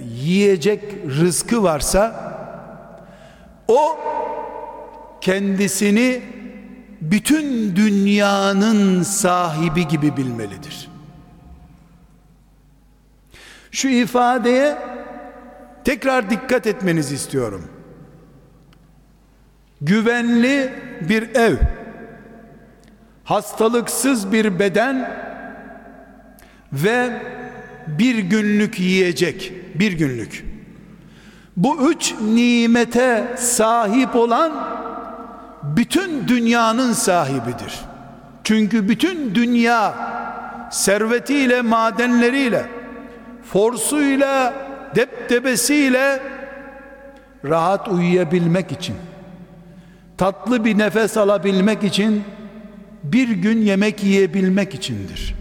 yiyecek 0.03 0.83
rızkı 1.19 1.63
varsa 1.63 2.33
o 3.67 3.97
kendisini 5.23 6.21
bütün 7.01 7.75
dünyanın 7.75 9.03
sahibi 9.03 9.87
gibi 9.87 10.17
bilmelidir. 10.17 10.89
Şu 13.71 13.87
ifadeye 13.87 14.77
tekrar 15.83 16.29
dikkat 16.29 16.67
etmenizi 16.67 17.15
istiyorum. 17.15 17.67
Güvenli 19.81 20.73
bir 21.09 21.35
ev, 21.35 21.55
hastalıksız 23.23 24.31
bir 24.31 24.59
beden 24.59 25.11
ve 26.73 27.21
bir 27.87 28.17
günlük 28.17 28.79
yiyecek, 28.79 29.53
bir 29.75 29.91
günlük. 29.91 30.45
Bu 31.57 31.91
üç 31.91 32.13
nimete 32.21 33.35
sahip 33.37 34.15
olan 34.15 34.83
bütün 35.63 36.27
dünyanın 36.27 36.93
sahibidir. 36.93 37.79
Çünkü 38.43 38.89
bütün 38.89 39.35
dünya 39.35 39.93
servetiyle, 40.71 41.61
madenleriyle, 41.61 42.65
forsuyla, 43.51 44.53
deptebesiyle 44.95 46.23
rahat 47.45 47.87
uyuyabilmek 47.87 48.71
için, 48.71 48.95
tatlı 50.17 50.65
bir 50.65 50.77
nefes 50.77 51.17
alabilmek 51.17 51.83
için, 51.83 52.23
bir 53.03 53.29
gün 53.29 53.61
yemek 53.61 54.03
yiyebilmek 54.03 54.73
içindir. 54.75 55.35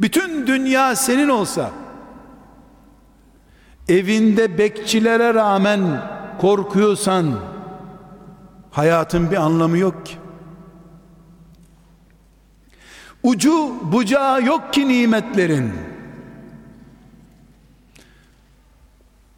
Bütün 0.00 0.46
dünya 0.46 0.96
senin 0.96 1.28
olsa, 1.28 1.70
evinde 3.88 4.58
bekçilere 4.58 5.34
rağmen 5.34 5.80
korkuyorsan, 6.40 7.26
hayatın 8.70 9.30
bir 9.30 9.36
anlamı 9.36 9.78
yok 9.78 10.06
ki. 10.06 10.14
Ucu 13.22 13.74
bucağı 13.92 14.44
yok 14.44 14.72
ki 14.72 14.88
nimetlerin. 14.88 15.72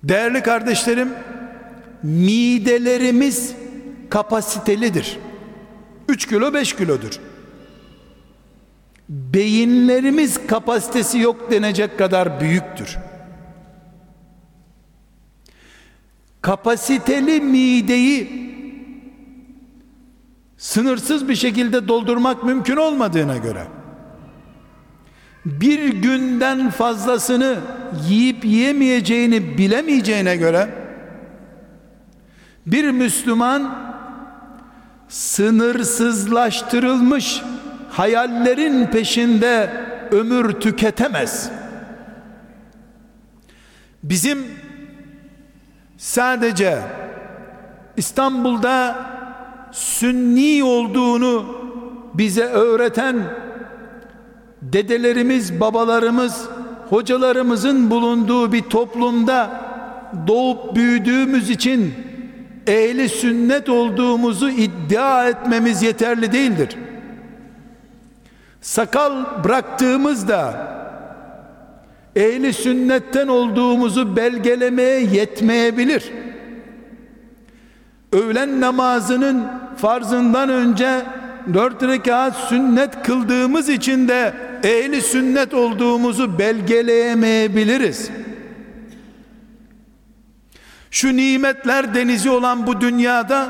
Değerli 0.02 0.42
kardeşlerim, 0.42 1.08
midelerimiz 2.02 3.54
kapasitelidir. 4.10 5.18
3 6.08 6.28
kilo 6.28 6.54
5 6.54 6.76
kilodur. 6.76 7.20
Beyinlerimiz 9.08 10.46
kapasitesi 10.46 11.18
yok 11.18 11.50
denecek 11.50 11.98
kadar 11.98 12.40
büyüktür. 12.40 12.98
Kapasiteli 16.42 17.40
mideyi 17.40 18.50
sınırsız 20.60 21.28
bir 21.28 21.34
şekilde 21.34 21.88
doldurmak 21.88 22.44
mümkün 22.44 22.76
olmadığına 22.76 23.36
göre 23.36 23.66
bir 25.44 25.88
günden 25.88 26.70
fazlasını 26.70 27.56
yiyip 28.08 28.44
yiyemeyeceğini 28.44 29.58
bilemeyeceğine 29.58 30.36
göre 30.36 30.68
bir 32.66 32.90
Müslüman 32.90 33.78
sınırsızlaştırılmış 35.08 37.42
hayallerin 37.90 38.86
peşinde 38.86 39.70
ömür 40.10 40.52
tüketemez. 40.52 41.50
Bizim 44.02 44.46
sadece 45.98 46.78
İstanbul'da 47.96 49.09
sünni 49.72 50.64
olduğunu 50.64 51.44
bize 52.14 52.44
öğreten 52.44 53.16
dedelerimiz, 54.62 55.60
babalarımız, 55.60 56.48
hocalarımızın 56.88 57.90
bulunduğu 57.90 58.52
bir 58.52 58.62
toplumda 58.62 59.60
doğup 60.26 60.76
büyüdüğümüz 60.76 61.50
için 61.50 61.94
ehli 62.66 63.08
sünnet 63.08 63.68
olduğumuzu 63.68 64.50
iddia 64.50 65.28
etmemiz 65.28 65.82
yeterli 65.82 66.32
değildir. 66.32 66.76
Sakal 68.60 69.44
bıraktığımızda 69.44 70.70
ehli 72.16 72.52
sünnetten 72.52 73.28
olduğumuzu 73.28 74.16
belgelemeye 74.16 75.00
yetmeyebilir. 75.00 76.12
Öğlen 78.12 78.60
namazının 78.60 79.48
farzından 79.76 80.48
önce 80.48 81.02
dört 81.54 81.82
rekat 81.82 82.36
sünnet 82.36 83.02
kıldığımız 83.02 83.68
için 83.68 84.08
de 84.08 84.34
ehli 84.62 85.02
sünnet 85.02 85.54
olduğumuzu 85.54 86.38
belgeleyemeyebiliriz. 86.38 88.10
Şu 90.90 91.16
nimetler 91.16 91.94
denizi 91.94 92.30
olan 92.30 92.66
bu 92.66 92.80
dünyada 92.80 93.48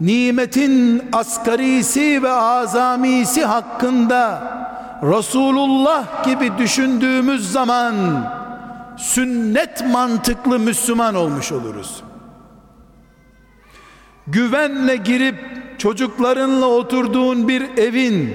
nimetin 0.00 1.02
asgarisi 1.12 2.22
ve 2.22 2.30
azamisi 2.30 3.44
hakkında 3.44 4.42
Resulullah 5.02 6.24
gibi 6.24 6.58
düşündüğümüz 6.58 7.52
zaman 7.52 7.94
sünnet 8.96 9.84
mantıklı 9.92 10.58
Müslüman 10.58 11.14
olmuş 11.14 11.52
oluruz. 11.52 12.02
Güvenle 14.26 14.96
girip 14.96 15.36
çocuklarınla 15.78 16.66
oturduğun 16.66 17.48
bir 17.48 17.78
evin 17.78 18.34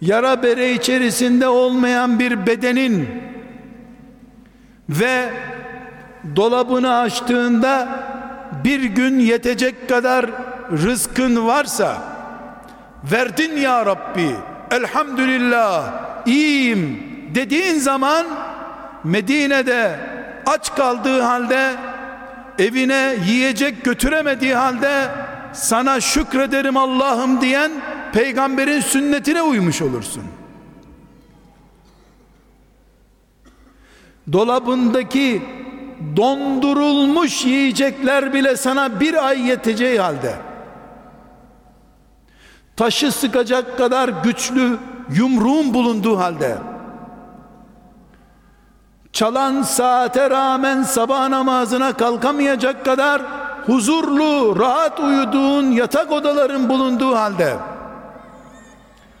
yara 0.00 0.42
bere 0.42 0.72
içerisinde 0.72 1.48
olmayan 1.48 2.18
bir 2.18 2.46
bedenin 2.46 3.08
ve 4.88 5.30
dolabını 6.36 6.98
açtığında 6.98 7.88
bir 8.64 8.84
gün 8.84 9.18
yetecek 9.18 9.88
kadar 9.88 10.26
rızkın 10.72 11.46
varsa 11.46 12.02
verdin 13.12 13.56
ya 13.56 13.86
Rabbi 13.86 14.30
elhamdülillah 14.70 15.92
iyiyim 16.26 17.02
dediğin 17.34 17.78
zaman 17.78 18.26
Medine'de 19.04 19.96
aç 20.46 20.74
kaldığı 20.74 21.20
halde 21.20 21.72
evine 22.58 23.16
yiyecek 23.26 23.84
götüremediği 23.84 24.54
halde 24.54 25.08
sana 25.52 26.00
şükrederim 26.00 26.76
Allah'ım 26.76 27.40
diyen 27.40 27.72
peygamberin 28.12 28.80
sünnetine 28.80 29.42
uymuş 29.42 29.82
olursun. 29.82 30.22
Dolabındaki 34.32 35.42
dondurulmuş 36.16 37.44
yiyecekler 37.44 38.34
bile 38.34 38.56
sana 38.56 39.00
bir 39.00 39.26
ay 39.26 39.48
yeteceği 39.48 40.00
halde 40.00 40.34
taşı 42.76 43.12
sıkacak 43.12 43.78
kadar 43.78 44.08
güçlü 44.08 44.78
yumruğun 45.14 45.74
bulunduğu 45.74 46.18
halde 46.18 46.56
çalan 49.16 49.62
saate 49.62 50.30
rağmen 50.30 50.82
sabah 50.82 51.28
namazına 51.28 51.92
kalkamayacak 51.92 52.84
kadar 52.84 53.22
huzurlu, 53.66 54.60
rahat 54.60 55.00
uyuduğun 55.00 55.70
yatak 55.70 56.12
odaların 56.12 56.68
bulunduğu 56.68 57.16
halde 57.16 57.56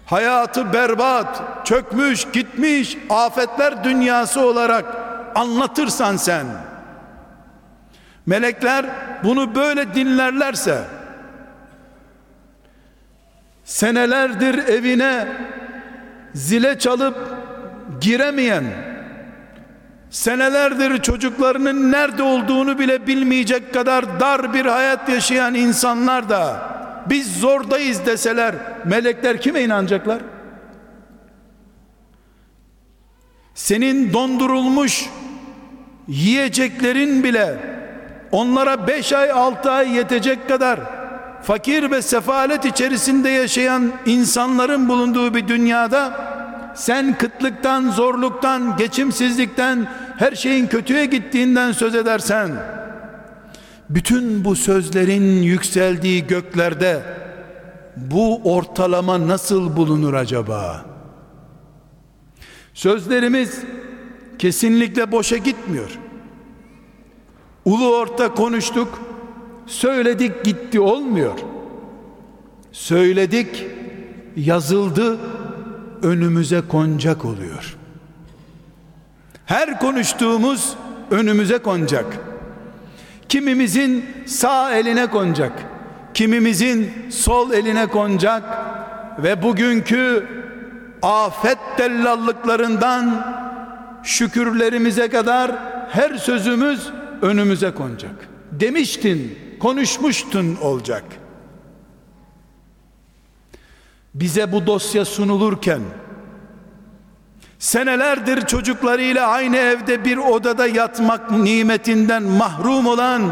hayatı 0.06 0.72
berbat, 0.72 1.42
çökmüş, 1.64 2.26
gitmiş, 2.32 2.98
afetler 3.10 3.84
dünyası 3.84 4.40
olarak 4.40 4.84
anlatırsan 5.34 6.16
sen 6.16 6.46
melekler 8.26 8.86
bunu 9.24 9.54
böyle 9.54 9.94
dinlerlerse 9.94 10.84
senelerdir 13.64 14.68
evine 14.68 15.28
zile 16.34 16.78
çalıp 16.78 17.16
giremeyen 18.00 18.64
senelerdir 20.16 21.02
çocuklarının 21.02 21.92
nerede 21.92 22.22
olduğunu 22.22 22.78
bile 22.78 23.06
bilmeyecek 23.06 23.74
kadar 23.74 24.20
dar 24.20 24.54
bir 24.54 24.66
hayat 24.66 25.08
yaşayan 25.08 25.54
insanlar 25.54 26.28
da 26.28 26.68
biz 27.10 27.40
zordayız 27.40 28.06
deseler 28.06 28.54
melekler 28.84 29.40
kime 29.40 29.62
inanacaklar? 29.62 30.18
Senin 33.54 34.12
dondurulmuş 34.12 35.06
yiyeceklerin 36.08 37.24
bile 37.24 37.58
onlara 38.32 38.86
beş 38.86 39.12
ay 39.12 39.30
altı 39.30 39.70
ay 39.70 39.96
yetecek 39.96 40.48
kadar 40.48 40.80
fakir 41.42 41.90
ve 41.90 42.02
sefalet 42.02 42.64
içerisinde 42.64 43.28
yaşayan 43.28 43.92
insanların 44.06 44.88
bulunduğu 44.88 45.34
bir 45.34 45.48
dünyada 45.48 46.35
sen 46.76 47.18
kıtlıktan, 47.18 47.90
zorluktan, 47.90 48.76
geçimsizlikten, 48.76 49.88
her 50.18 50.32
şeyin 50.32 50.66
kötüye 50.66 51.06
gittiğinden 51.06 51.72
söz 51.72 51.94
edersen, 51.94 52.50
bütün 53.90 54.44
bu 54.44 54.56
sözlerin 54.56 55.42
yükseldiği 55.42 56.26
göklerde 56.26 57.02
bu 57.96 58.40
ortalama 58.54 59.28
nasıl 59.28 59.76
bulunur 59.76 60.14
acaba? 60.14 60.84
Sözlerimiz 62.74 63.60
kesinlikle 64.38 65.12
boşa 65.12 65.36
gitmiyor. 65.36 65.98
Ulu 67.64 67.96
orta 67.96 68.34
konuştuk, 68.34 69.00
söyledik 69.66 70.44
gitti 70.44 70.80
olmuyor. 70.80 71.38
Söyledik, 72.72 73.66
yazıldı, 74.36 75.18
önümüze 76.06 76.62
konacak 76.68 77.24
oluyor. 77.24 77.76
Her 79.46 79.80
konuştuğumuz 79.80 80.76
önümüze 81.10 81.58
konacak. 81.58 82.06
Kimimizin 83.28 84.04
sağ 84.26 84.72
eline 84.72 85.06
konacak. 85.06 85.52
Kimimizin 86.14 86.92
sol 87.10 87.52
eline 87.52 87.86
konacak 87.86 88.42
ve 89.18 89.42
bugünkü 89.42 90.26
afet 91.02 91.58
tellallıklarından 91.76 93.26
şükürlerimize 94.02 95.08
kadar 95.08 95.52
her 95.90 96.14
sözümüz 96.14 96.90
önümüze 97.22 97.70
konacak. 97.70 98.28
Demiştin, 98.52 99.38
konuşmuştun 99.60 100.56
olacak. 100.62 101.04
Bize 104.20 104.52
bu 104.52 104.66
dosya 104.66 105.04
sunulurken 105.04 105.80
senelerdir 107.58 108.46
çocuklarıyla 108.46 109.28
aynı 109.28 109.56
evde 109.56 110.04
bir 110.04 110.16
odada 110.16 110.66
yatmak 110.66 111.30
nimetinden 111.30 112.22
mahrum 112.22 112.86
olan 112.86 113.22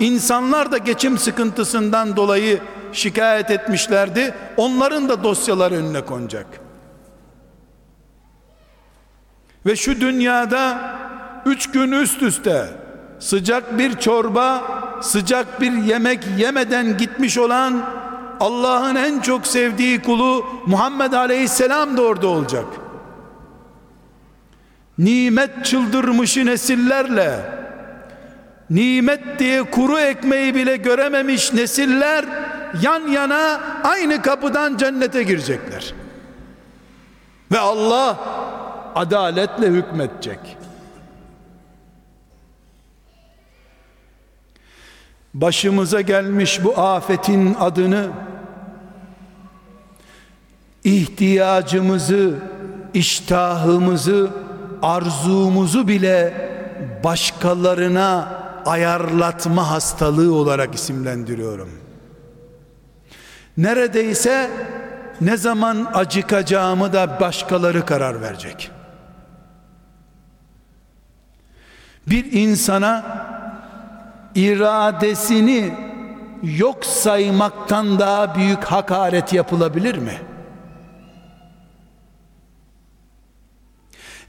insanlar 0.00 0.72
da 0.72 0.78
geçim 0.78 1.18
sıkıntısından 1.18 2.16
dolayı 2.16 2.60
şikayet 2.92 3.50
etmişlerdi. 3.50 4.34
Onların 4.56 5.08
da 5.08 5.24
dosyalar 5.24 5.72
önüne 5.72 6.04
konacak. 6.04 6.46
Ve 9.66 9.76
şu 9.76 10.00
dünyada 10.00 10.78
üç 11.46 11.70
gün 11.70 11.92
üst 11.92 12.22
üste 12.22 12.68
sıcak 13.18 13.78
bir 13.78 13.96
çorba, 13.96 14.62
sıcak 15.02 15.60
bir 15.60 15.72
yemek 15.72 16.24
yemeden 16.38 16.98
gitmiş 16.98 17.38
olan 17.38 18.01
Allah'ın 18.42 18.94
en 18.94 19.20
çok 19.20 19.46
sevdiği 19.46 20.02
kulu 20.02 20.46
Muhammed 20.66 21.12
Aleyhisselam 21.12 21.96
da 21.96 22.02
orada 22.02 22.28
olacak. 22.28 22.64
Nimet 24.98 25.64
çıldırmışı 25.64 26.46
nesillerle 26.46 27.52
nimet 28.70 29.38
diye 29.38 29.62
kuru 29.62 29.98
ekmeği 29.98 30.54
bile 30.54 30.76
görememiş 30.76 31.52
nesiller 31.52 32.24
yan 32.82 33.08
yana 33.08 33.60
aynı 33.84 34.22
kapıdan 34.22 34.76
cennete 34.76 35.22
girecekler. 35.22 35.94
Ve 37.52 37.58
Allah 37.58 38.18
adaletle 38.94 39.66
hükmetecek. 39.66 40.38
Başımıza 45.34 46.00
gelmiş 46.00 46.64
bu 46.64 46.78
afetin 46.78 47.56
adını 47.60 48.10
ihtiyacımızı, 50.84 52.34
iştahımızı, 52.94 54.30
arzumuzu 54.82 55.88
bile 55.88 56.34
başkalarına 57.04 58.42
ayarlatma 58.66 59.70
hastalığı 59.70 60.34
olarak 60.34 60.74
isimlendiriyorum. 60.74 61.70
Neredeyse 63.56 64.50
ne 65.20 65.36
zaman 65.36 65.90
acıkacağımı 65.94 66.92
da 66.92 67.20
başkaları 67.20 67.86
karar 67.86 68.20
verecek. 68.20 68.70
Bir 72.06 72.32
insana 72.32 73.04
iradesini 74.34 75.74
yok 76.42 76.84
saymaktan 76.84 77.98
daha 77.98 78.34
büyük 78.34 78.64
hakaret 78.64 79.32
yapılabilir 79.32 79.98
mi? 79.98 80.31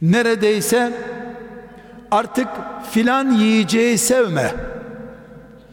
Neredeyse 0.03 0.93
artık 2.11 2.47
filan 2.91 3.31
yiyeceği 3.31 3.97
sevme. 3.97 4.55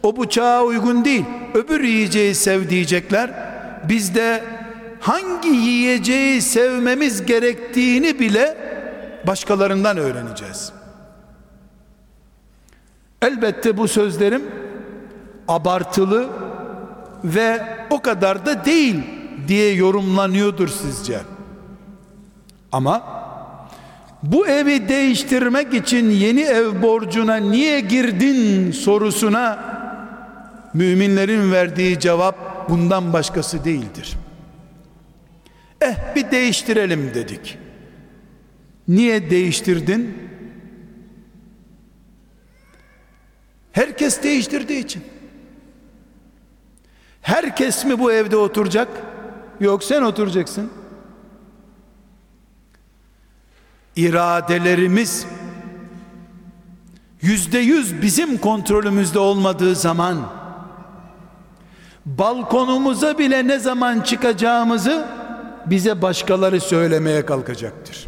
O 0.03 0.17
bıçağa 0.17 0.63
uygun 0.63 1.05
değil. 1.05 1.25
Öbür 1.53 1.83
yiyeceği 1.83 2.35
sev 2.35 2.69
diyecekler. 2.69 3.31
Biz 3.89 4.11
hangi 4.99 5.49
yiyeceği 5.49 6.41
sevmemiz 6.41 7.25
gerektiğini 7.25 8.19
bile 8.19 8.57
başkalarından 9.27 9.97
öğreneceğiz. 9.97 10.73
Elbette 13.21 13.77
bu 13.77 13.87
sözlerim 13.87 14.41
abartılı 15.47 16.29
ve 17.23 17.65
o 17.89 18.01
kadar 18.01 18.45
da 18.45 18.65
değil 18.65 18.95
diye 19.47 19.73
yorumlanıyordur 19.73 20.67
sizce. 20.67 21.19
Ama 22.71 23.20
bu 24.23 24.47
evi 24.47 24.89
değiştirmek 24.89 25.73
için 25.73 26.09
yeni 26.09 26.41
ev 26.41 26.81
borcuna 26.81 27.35
niye 27.35 27.79
girdin 27.79 28.71
sorusuna 28.71 29.71
müminlerin 30.73 31.51
verdiği 31.51 31.99
cevap 31.99 32.69
bundan 32.69 33.13
başkası 33.13 33.65
değildir. 33.65 34.17
Eh 35.81 36.15
bir 36.15 36.31
değiştirelim 36.31 37.11
dedik. 37.13 37.57
Niye 38.87 39.29
değiştirdin? 39.29 40.17
Herkes 43.71 44.23
değiştirdiği 44.23 44.83
için. 44.83 45.03
Herkes 47.21 47.85
mi 47.85 47.99
bu 47.99 48.11
evde 48.11 48.37
oturacak? 48.37 48.87
Yok 49.59 49.83
sen 49.83 50.01
oturacaksın. 50.01 50.80
İradelerimiz 53.95 55.25
yüzde 57.21 57.59
yüz 57.59 58.01
bizim 58.01 58.37
kontrolümüzde 58.37 59.19
olmadığı 59.19 59.75
zaman 59.75 60.17
balkonumuza 62.05 63.17
bile 63.17 63.47
ne 63.47 63.59
zaman 63.59 64.01
çıkacağımızı 64.01 65.07
bize 65.65 66.01
başkaları 66.01 66.61
söylemeye 66.61 67.25
kalkacaktır. 67.25 68.07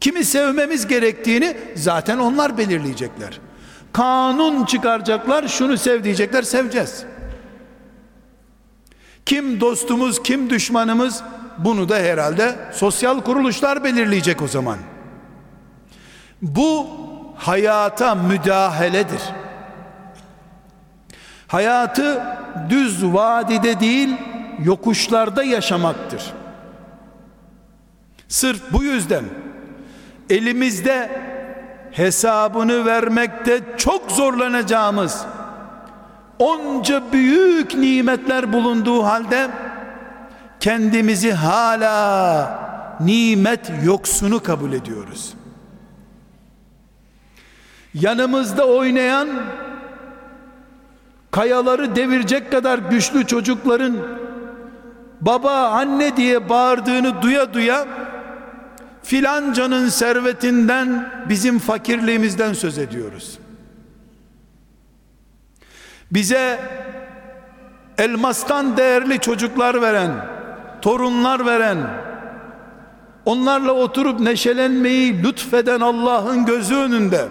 Kimi 0.00 0.24
sevmemiz 0.24 0.86
gerektiğini 0.86 1.56
zaten 1.74 2.18
onlar 2.18 2.58
belirleyecekler. 2.58 3.40
Kanun 3.92 4.64
çıkaracaklar, 4.64 5.48
şunu 5.48 5.76
sev 5.78 6.04
diyecekler, 6.04 6.42
seveceğiz. 6.42 7.04
Kim 9.26 9.60
dostumuz, 9.60 10.22
kim 10.22 10.50
düşmanımız 10.50 11.22
bunu 11.64 11.88
da 11.88 11.96
herhalde 11.96 12.56
sosyal 12.72 13.20
kuruluşlar 13.20 13.84
belirleyecek 13.84 14.42
o 14.42 14.48
zaman. 14.48 14.78
Bu 16.42 16.86
hayata 17.36 18.14
müdahaledir. 18.14 19.22
Hayatı 21.46 22.22
düz 22.68 23.04
vadide 23.04 23.80
değil, 23.80 24.16
yokuşlarda 24.58 25.42
yaşamaktır. 25.42 26.22
Sırf 28.28 28.72
bu 28.72 28.84
yüzden 28.84 29.24
elimizde 30.30 31.22
hesabını 31.92 32.86
vermekte 32.86 33.60
çok 33.76 34.10
zorlanacağımız 34.10 35.24
onca 36.38 37.02
büyük 37.12 37.74
nimetler 37.74 38.52
bulunduğu 38.52 39.04
halde 39.04 39.50
kendimizi 40.60 41.32
hala 41.32 42.70
nimet 43.00 43.72
yoksunu 43.84 44.42
kabul 44.42 44.72
ediyoruz. 44.72 45.34
Yanımızda 47.94 48.66
oynayan 48.66 49.28
kayaları 51.30 51.96
devirecek 51.96 52.50
kadar 52.50 52.78
güçlü 52.78 53.26
çocukların 53.26 53.96
baba 55.20 55.68
anne 55.68 56.16
diye 56.16 56.48
bağırdığını 56.48 57.22
duya 57.22 57.54
duya 57.54 57.86
filancanın 59.02 59.88
servetinden 59.88 61.12
bizim 61.28 61.58
fakirliğimizden 61.58 62.52
söz 62.52 62.78
ediyoruz. 62.78 63.38
Bize 66.10 66.60
elmastan 67.98 68.76
değerli 68.76 69.20
çocuklar 69.20 69.82
veren 69.82 70.39
torunlar 70.82 71.46
veren, 71.46 71.78
onlarla 73.24 73.72
oturup 73.72 74.20
neşelenmeyi 74.20 75.22
lütfeden 75.22 75.80
Allah'ın 75.80 76.46
gözü 76.46 76.74
önünde 76.74 77.28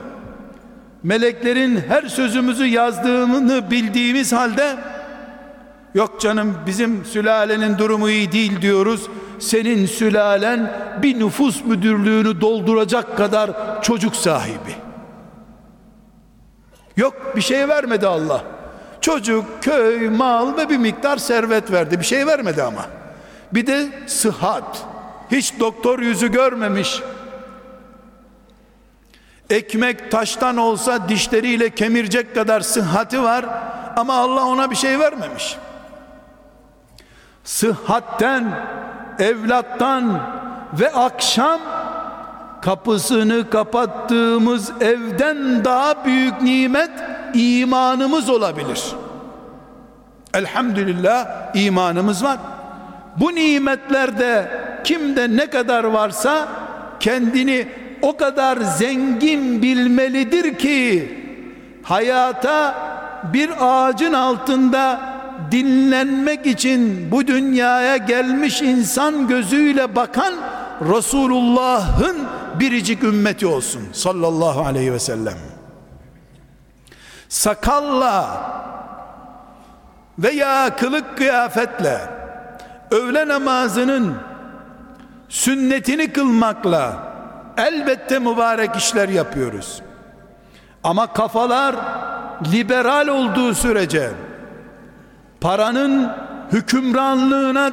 meleklerin 1.04 1.84
her 1.88 2.04
sözümüzü 2.04 2.66
yazdığını 2.66 3.72
bildiğimiz 3.72 4.34
halde 4.34 4.76
yok 5.93 6.22
canım 6.22 6.58
bizim 6.66 7.06
sülalenin 7.06 7.78
durumu 7.78 8.10
iyi 8.10 8.32
değil 8.32 8.62
diyoruz. 8.62 9.08
Senin 9.39 9.86
sülalen 9.86 10.72
bir 11.02 11.20
nüfus 11.20 11.66
müdürlüğünü 11.66 12.41
dolduracak 12.41 13.18
kadar 13.18 13.82
çocuk 13.82 14.16
sahibi. 14.16 14.76
Yok 16.97 17.34
bir 17.36 17.41
şey 17.41 17.68
vermedi 17.68 18.08
Allah. 18.08 18.43
Çocuk, 19.02 19.45
köy, 19.62 20.10
mal 20.10 20.58
ve 20.58 20.70
bir 20.70 20.78
miktar 20.78 21.18
servet 21.18 21.72
verdi. 21.72 22.00
Bir 22.00 22.06
şey 22.06 22.28
vermedi 22.28 22.64
ama. 22.64 22.99
Bir 23.54 23.68
de 23.68 23.89
sıhhat. 24.08 24.86
Hiç 25.32 25.60
doktor 25.60 26.00
yüzü 26.00 26.32
görmemiş. 26.32 27.02
Ekmek 29.50 30.12
taştan 30.12 30.58
olsa 30.58 31.10
dişleriyle 31.10 31.70
kemirecek 31.70 32.36
kadar 32.36 32.62
sıhhati 32.62 33.24
var 33.24 33.45
ama 33.95 34.14
Allah 34.14 34.45
ona 34.45 34.72
bir 34.72 34.76
şey 34.76 35.00
vermemiş. 35.00 35.58
Sıhhatten, 37.43 38.66
evlattan 39.20 40.22
ve 40.74 40.91
akşam 40.91 41.60
kapısını 42.62 43.50
kapattığımız 43.50 44.72
evden 44.82 45.66
daha 45.66 46.06
büyük 46.06 46.41
nimet 46.41 46.91
imanımız 47.34 48.30
olabilir. 48.30 48.84
Elhamdülillah 50.34 51.28
imanımız 51.56 52.24
var. 52.24 52.38
Bu 53.20 53.36
nimetlerde 53.36 54.51
kimde 54.84 55.38
ne 55.38 55.49
kadar 55.49 55.84
varsa 55.84 56.47
kendini 56.99 57.67
o 58.01 58.17
kadar 58.17 58.57
zengin 58.57 59.61
bilmelidir 59.61 60.57
ki 60.57 61.17
hayata 61.84 62.76
bir 63.34 63.49
ağacın 63.59 64.13
altında 64.13 65.01
dinlenmek 65.51 66.45
için 66.45 67.11
bu 67.11 67.28
dünyaya 67.28 67.97
gelmiş 67.97 68.61
insan 68.61 69.28
gözüyle 69.28 69.95
bakan 69.95 70.34
Resulullah'ın 70.82 72.17
biricik 72.59 73.03
ümmeti 73.03 73.47
olsun. 73.47 73.82
Sallallahu 73.93 74.61
aleyhi 74.61 74.93
ve 74.93 74.99
sellem. 74.99 75.38
Sakalla 77.30 78.41
veya 80.20 80.76
kılık 80.76 81.17
kıyafetle 81.17 82.18
öğle 82.92 83.28
namazının 83.28 84.16
sünnetini 85.30 86.14
kılmakla 86.14 87.10
elbette 87.58 88.20
mübarek 88.20 88.76
işler 88.76 89.10
yapıyoruz. 89.10 89.82
Ama 90.84 91.14
kafalar 91.14 91.76
liberal 92.54 93.08
olduğu 93.08 93.54
sürece 93.54 94.10
paranın 95.42 96.12
hükümranlığına 96.52 97.72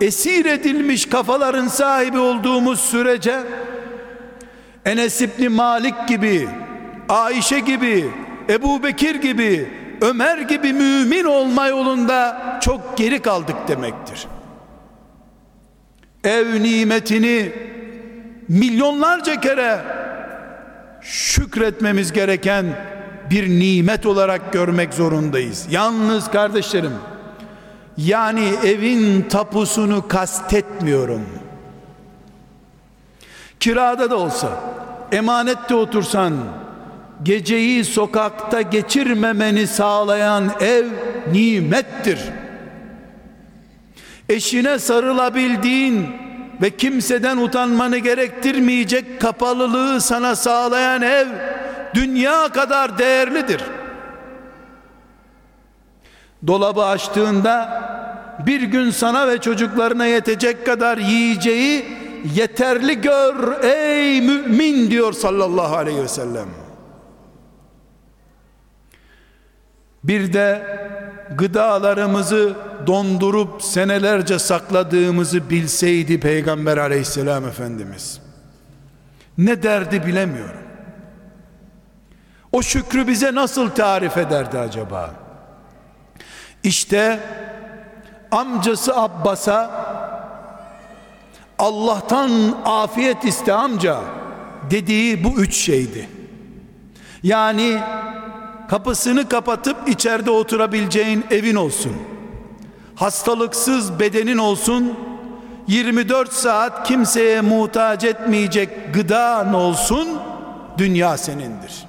esir 0.00 0.44
edilmiş 0.44 1.08
kafaların 1.08 1.68
sahibi 1.68 2.18
olduğumuz 2.18 2.80
sürece 2.80 3.40
Enes 4.84 5.20
İbni 5.20 5.48
Malik 5.48 6.08
gibi 6.08 6.48
Ayşe 7.08 7.60
gibi 7.60 8.10
Ebu 8.48 8.82
Bekir 8.82 9.14
gibi 9.14 9.72
Ömer 10.00 10.38
gibi 10.38 10.72
mümin 10.72 11.24
olma 11.24 11.66
yolunda 11.66 12.42
çok 12.60 12.98
geri 12.98 13.22
kaldık 13.22 13.56
demektir 13.68 14.26
ev 16.24 16.62
nimetini 16.62 17.52
milyonlarca 18.48 19.40
kere 19.40 19.80
şükretmemiz 21.00 22.12
gereken 22.12 22.66
bir 23.30 23.48
nimet 23.48 24.06
olarak 24.06 24.52
görmek 24.52 24.94
zorundayız. 24.94 25.66
Yalnız 25.70 26.30
kardeşlerim 26.30 26.92
yani 27.96 28.52
evin 28.64 29.22
tapusunu 29.22 30.08
kastetmiyorum. 30.08 31.26
Kirada 33.60 34.10
da 34.10 34.16
olsa, 34.16 34.60
emanette 35.12 35.74
otursan, 35.74 36.34
geceyi 37.22 37.84
sokakta 37.84 38.60
geçirmemeni 38.60 39.66
sağlayan 39.66 40.50
ev 40.60 40.86
nimettir 41.32 42.18
eşine 44.30 44.78
sarılabildiğin 44.78 46.06
ve 46.62 46.70
kimseden 46.70 47.36
utanmanı 47.36 47.98
gerektirmeyecek 47.98 49.20
kapalılığı 49.20 50.00
sana 50.00 50.36
sağlayan 50.36 51.02
ev 51.02 51.26
dünya 51.94 52.48
kadar 52.48 52.98
değerlidir. 52.98 53.62
Dolabı 56.46 56.84
açtığında 56.84 57.82
bir 58.46 58.62
gün 58.62 58.90
sana 58.90 59.28
ve 59.28 59.38
çocuklarına 59.38 60.06
yetecek 60.06 60.66
kadar 60.66 60.98
yiyeceği 60.98 61.84
yeterli 62.34 63.00
gör 63.00 63.62
ey 63.62 64.20
mümin 64.20 64.90
diyor 64.90 65.12
sallallahu 65.12 65.76
aleyhi 65.76 66.02
ve 66.02 66.08
sellem. 66.08 66.59
Bir 70.04 70.32
de 70.32 70.62
gıdalarımızı 71.30 72.56
dondurup 72.86 73.62
senelerce 73.62 74.38
sakladığımızı 74.38 75.50
bilseydi 75.50 76.20
Peygamber 76.20 76.76
aleyhisselam 76.76 77.46
Efendimiz. 77.46 78.20
Ne 79.38 79.62
derdi 79.62 80.06
bilemiyorum. 80.06 80.60
O 82.52 82.62
şükrü 82.62 83.08
bize 83.08 83.34
nasıl 83.34 83.70
tarif 83.70 84.16
ederdi 84.16 84.58
acaba? 84.58 85.14
İşte 86.62 87.20
amcası 88.30 88.96
Abbas'a 88.96 89.70
Allah'tan 91.58 92.30
afiyet 92.64 93.24
iste 93.24 93.52
amca 93.52 94.00
dediği 94.70 95.24
bu 95.24 95.40
üç 95.40 95.54
şeydi. 95.54 96.08
Yani 97.22 97.80
kapısını 98.70 99.28
kapatıp 99.28 99.88
içeride 99.88 100.30
oturabileceğin 100.30 101.24
evin 101.30 101.54
olsun. 101.56 101.92
Hastalıksız 102.94 104.00
bedenin 104.00 104.38
olsun. 104.38 104.98
24 105.66 106.32
saat 106.32 106.86
kimseye 106.88 107.40
muhtaç 107.40 108.04
etmeyecek 108.04 108.94
gıdan 108.94 109.54
olsun. 109.54 110.08
Dünya 110.78 111.16
senindir. 111.16 111.86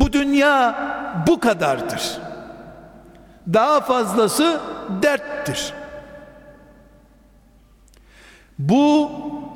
Bu 0.00 0.12
dünya 0.12 0.78
bu 1.26 1.40
kadardır. 1.40 2.18
Daha 3.52 3.80
fazlası 3.80 4.60
derttir. 5.02 5.72
Bu 8.58 9.10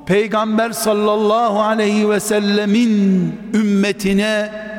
peygamber 0.06 0.70
sallallahu 0.70 1.62
aleyhi 1.62 2.10
ve 2.10 2.20
sellemin 2.20 3.34
ümmetine 3.54 4.69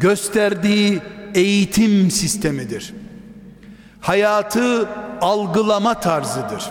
gösterdiği 0.00 1.02
eğitim 1.34 2.10
sistemidir 2.10 2.94
hayatı 4.04 4.88
algılama 5.20 6.00
tarzıdır. 6.00 6.64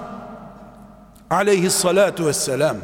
Aleyhissalatu 1.29 2.25
vesselam. 2.25 2.77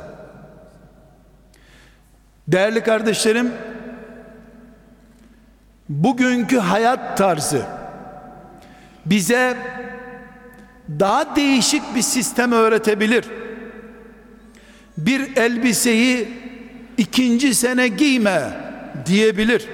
Değerli 2.47 2.83
kardeşlerim, 2.83 3.51
bugünkü 5.89 6.57
hayat 6.57 7.17
tarzı 7.17 7.65
bize 9.05 9.57
daha 10.89 11.35
değişik 11.35 11.95
bir 11.95 12.01
sistem 12.01 12.51
öğretebilir. 12.51 13.25
Bir 14.97 15.37
elbiseyi 15.37 16.27
ikinci 16.97 17.55
sene 17.55 17.87
giyme 17.87 18.41
diyebilir. 19.05 19.69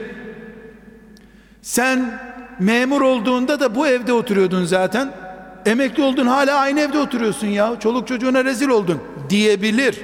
Sen 1.65 2.19
memur 2.59 3.01
olduğunda 3.01 3.59
da 3.59 3.75
bu 3.75 3.87
evde 3.87 4.13
oturuyordun 4.13 4.65
zaten. 4.65 5.11
Emekli 5.65 6.03
oldun 6.03 6.27
hala 6.27 6.55
aynı 6.55 6.79
evde 6.79 6.99
oturuyorsun 6.99 7.47
ya. 7.47 7.79
Çoluk 7.79 8.07
çocuğuna 8.07 8.45
rezil 8.45 8.67
oldun 8.67 8.99
diyebilir. 9.29 10.01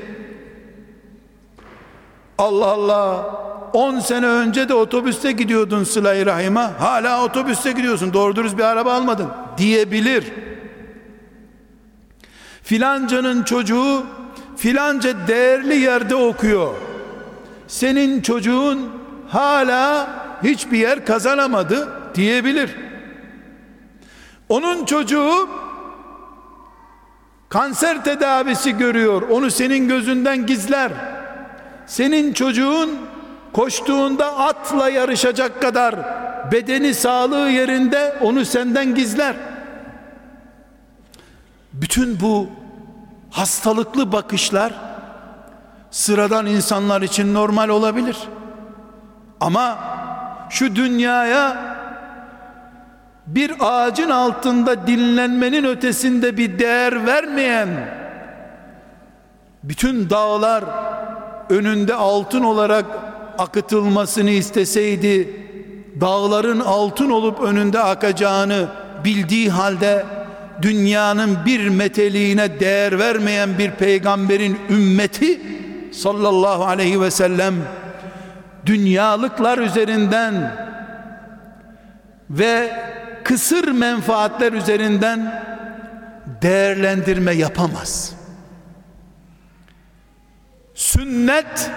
Allah 2.38 2.66
Allah 2.66 3.26
10 3.74 4.00
sene 4.00 4.26
önce 4.26 4.70
de 4.70 4.74
otobüste 4.74 5.32
gidiyordun 5.32 5.84
sıla 5.84 6.26
rahime 6.26 6.60
hala 6.60 7.24
otobüste 7.24 7.72
gidiyorsun 7.72 8.14
doğru 8.14 8.36
dürüst 8.36 8.58
bir 8.58 8.64
araba 8.64 8.94
almadın 8.94 9.30
diyebilir 9.58 10.34
filancanın 12.64 13.44
çocuğu 13.44 14.04
filanca 14.58 15.28
değerli 15.28 15.76
yerde 15.76 16.16
okuyor 16.16 16.74
senin 17.68 18.22
çocuğun 18.22 18.90
hala 19.30 20.22
hiçbir 20.44 20.78
yer 20.78 21.06
kazanamadı 21.06 21.90
diyebilir. 22.16 22.76
Onun 24.50 24.86
çocuğu 24.86 25.50
kanser 27.50 28.04
tedavisi 28.04 28.78
görüyor. 28.78 29.22
Onu 29.22 29.52
senin 29.52 29.88
gözünden 29.88 30.46
gizler. 30.46 30.92
Senin 31.86 32.34
çocuğun 32.34 32.90
koştuğunda 33.54 34.38
atla 34.38 34.90
yarışacak 34.90 35.62
kadar 35.62 35.96
bedeni 36.52 36.94
sağlığı 36.94 37.50
yerinde 37.50 38.16
onu 38.22 38.46
senden 38.46 38.96
gizler. 38.96 39.36
Bütün 41.74 42.20
bu 42.20 42.50
hastalıklı 43.32 44.12
bakışlar 44.12 44.74
sıradan 45.92 46.46
insanlar 46.46 47.02
için 47.02 47.34
normal 47.34 47.70
olabilir. 47.70 48.18
Ama 49.40 49.80
şu 50.52 50.76
dünyaya 50.76 51.78
bir 53.28 53.52
ağacın 53.60 54.10
altında 54.10 54.88
dinlenmenin 54.88 55.64
ötesinde 55.64 56.38
bir 56.38 56.60
değer 56.60 57.06
vermeyen 57.06 57.70
bütün 59.64 60.10
dağlar 60.10 60.64
önünde 61.50 61.96
altın 61.96 62.44
olarak 62.44 62.86
akıtılmasını 63.38 64.30
isteseydi 64.30 65.30
dağların 66.02 66.60
altın 66.60 67.10
olup 67.10 67.42
önünde 67.42 67.80
akacağını 67.80 68.68
bildiği 69.04 69.50
halde 69.50 70.06
dünyanın 70.62 71.38
bir 71.46 71.70
meteliğine 71.70 72.60
değer 72.60 73.00
vermeyen 73.00 73.58
bir 73.58 73.72
peygamberin 73.72 74.58
ümmeti 74.70 75.42
sallallahu 75.92 76.66
aleyhi 76.66 77.02
ve 77.02 77.12
sellem 77.12 77.56
dünyalıklar 78.66 79.58
üzerinden 79.58 80.56
ve 82.30 82.72
kısır 83.24 83.68
menfaatler 83.68 84.54
üzerinden 84.54 85.44
değerlendirme 86.42 87.32
yapamaz. 87.32 88.16
Sünnet 90.76 91.72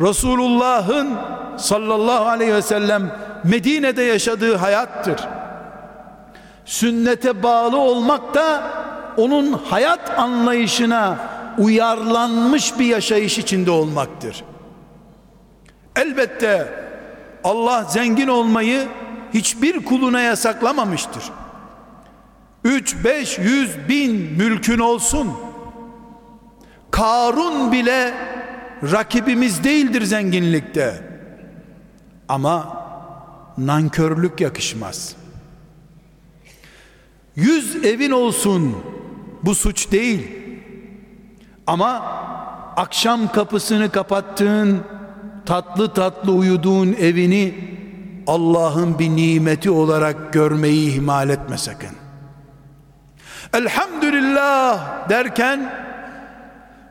Resulullah'ın 0.00 1.18
sallallahu 1.56 2.28
aleyhi 2.28 2.54
ve 2.54 2.62
sellem 2.62 3.12
Medine'de 3.44 4.02
yaşadığı 4.02 4.56
hayattır. 4.56 5.20
Sünnete 6.64 7.42
bağlı 7.42 7.78
olmak 7.78 8.34
da 8.34 8.62
onun 9.16 9.52
hayat 9.52 10.18
anlayışına 10.18 11.18
uyarlanmış 11.58 12.78
bir 12.78 12.84
yaşayış 12.84 13.38
içinde 13.38 13.70
olmaktır. 13.70 14.44
Elbette 15.96 16.68
Allah 17.44 17.84
zengin 17.84 18.28
olmayı 18.28 18.88
hiçbir 19.34 19.84
kuluna 19.84 20.20
yasaklamamıştır. 20.20 21.22
3 22.64 23.04
5 23.04 23.38
100 23.38 23.88
bin 23.88 24.16
mülkün 24.16 24.78
olsun. 24.78 25.32
Karun 26.90 27.72
bile 27.72 28.14
rakibimiz 28.82 29.64
değildir 29.64 30.02
zenginlikte. 30.02 31.02
Ama 32.28 32.82
nankörlük 33.58 34.40
yakışmaz. 34.40 35.16
Yüz 37.36 37.84
evin 37.84 38.10
olsun 38.10 38.76
bu 39.42 39.54
suç 39.54 39.92
değil. 39.92 40.28
Ama 41.66 41.90
akşam 42.76 43.32
kapısını 43.32 43.90
kapattığın 43.90 44.82
tatlı 45.50 45.94
tatlı 45.94 46.32
uyuduğun 46.32 46.92
evini 46.92 47.54
Allah'ın 48.26 48.98
bir 48.98 49.10
nimeti 49.10 49.70
olarak 49.70 50.32
görmeyi 50.32 50.94
ihmal 50.94 51.30
etme 51.30 51.58
sakın. 51.58 51.90
Elhamdülillah 53.52 55.08
derken 55.08 55.72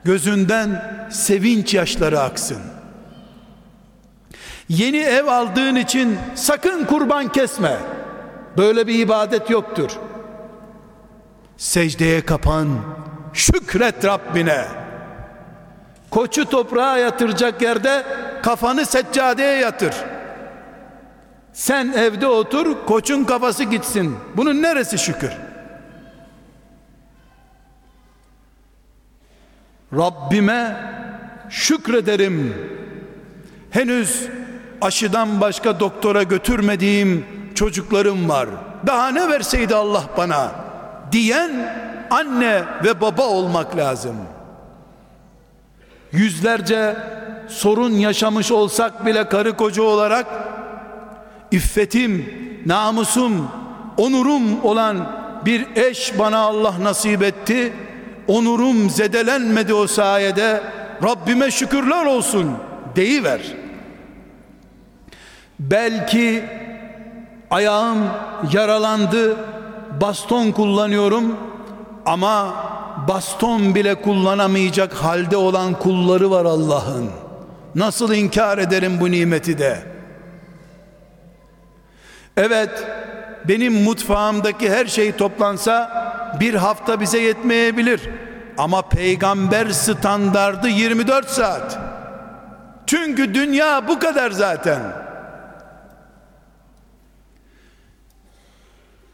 gözünden 0.03 0.83
sevinç 1.11 1.73
yaşları 1.73 2.19
aksın. 2.19 2.61
Yeni 4.69 4.97
ev 4.97 5.27
aldığın 5.27 5.75
için 5.75 6.17
sakın 6.35 6.85
kurban 6.85 7.31
kesme. 7.31 7.77
Böyle 8.57 8.87
bir 8.87 8.99
ibadet 8.99 9.49
yoktur. 9.49 9.91
Secdeye 11.57 12.25
kapan, 12.25 12.67
şükret 13.33 14.05
Rabbine. 14.05 14.65
Koçu 16.09 16.45
toprağa 16.45 16.97
yatıracak 16.97 17.61
yerde 17.61 18.03
kafanı 18.43 18.85
seccadeye 18.85 19.57
yatır. 19.57 19.93
Sen 21.53 21.93
evde 21.97 22.27
otur, 22.27 22.85
koçun 22.85 23.23
kafası 23.23 23.63
gitsin. 23.63 24.17
Bunun 24.37 24.61
neresi 24.61 24.97
şükür? 24.97 25.31
Rabbime 29.93 30.75
şükrederim. 31.49 32.55
Henüz 33.71 34.27
aşıdan 34.81 35.41
başka 35.41 35.79
doktora 35.79 36.23
götürmediğim 36.23 37.25
çocuklarım 37.55 38.29
var. 38.29 38.49
Daha 38.87 39.09
ne 39.09 39.29
verseydi 39.29 39.75
Allah 39.75 40.03
bana 40.17 40.51
diyen 41.11 41.75
anne 42.09 42.63
ve 42.83 43.01
baba 43.01 43.23
olmak 43.27 43.77
lazım. 43.77 44.15
Yüzlerce 46.11 46.95
sorun 47.49 47.91
yaşamış 47.91 48.51
olsak 48.51 49.05
bile 49.05 49.29
karı 49.29 49.57
koca 49.57 49.83
olarak 49.83 50.27
iffetim, 51.51 52.33
namusum, 52.65 53.47
onurum 53.97 54.65
olan 54.65 55.19
bir 55.45 55.67
eş 55.75 56.19
bana 56.19 56.37
Allah 56.37 56.73
nasip 56.81 57.23
etti. 57.23 57.73
Onurum 58.27 58.89
zedelenmedi 58.89 59.73
o 59.73 59.87
sayede. 59.87 60.63
Rabbime 61.03 61.51
şükürler 61.51 62.05
olsun 62.05 62.51
deyiver. 62.95 63.41
Belki 65.59 66.43
ayağım 67.51 67.97
yaralandı, 68.53 69.37
baston 70.01 70.51
kullanıyorum 70.51 71.37
ama 72.05 72.53
baston 73.07 73.75
bile 73.75 73.95
kullanamayacak 73.95 74.93
halde 74.93 75.37
olan 75.37 75.73
kulları 75.73 76.31
var 76.31 76.45
Allah'ın. 76.45 77.09
Nasıl 77.75 78.13
inkar 78.13 78.57
ederim 78.57 78.99
bu 78.99 79.11
nimeti 79.11 79.57
de? 79.57 79.77
Evet, 82.37 82.87
benim 83.47 83.73
mutfağımdaki 83.73 84.69
her 84.69 84.85
şey 84.85 85.11
toplansa 85.11 85.91
bir 86.39 86.53
hafta 86.53 87.01
bize 87.01 87.19
yetmeyebilir. 87.19 88.09
Ama 88.57 88.89
peygamber 88.89 89.69
standardı 89.69 90.67
24 90.69 91.29
saat. 91.29 91.79
Çünkü 92.85 93.33
dünya 93.33 93.87
bu 93.87 93.99
kadar 93.99 94.31
zaten. 94.31 94.81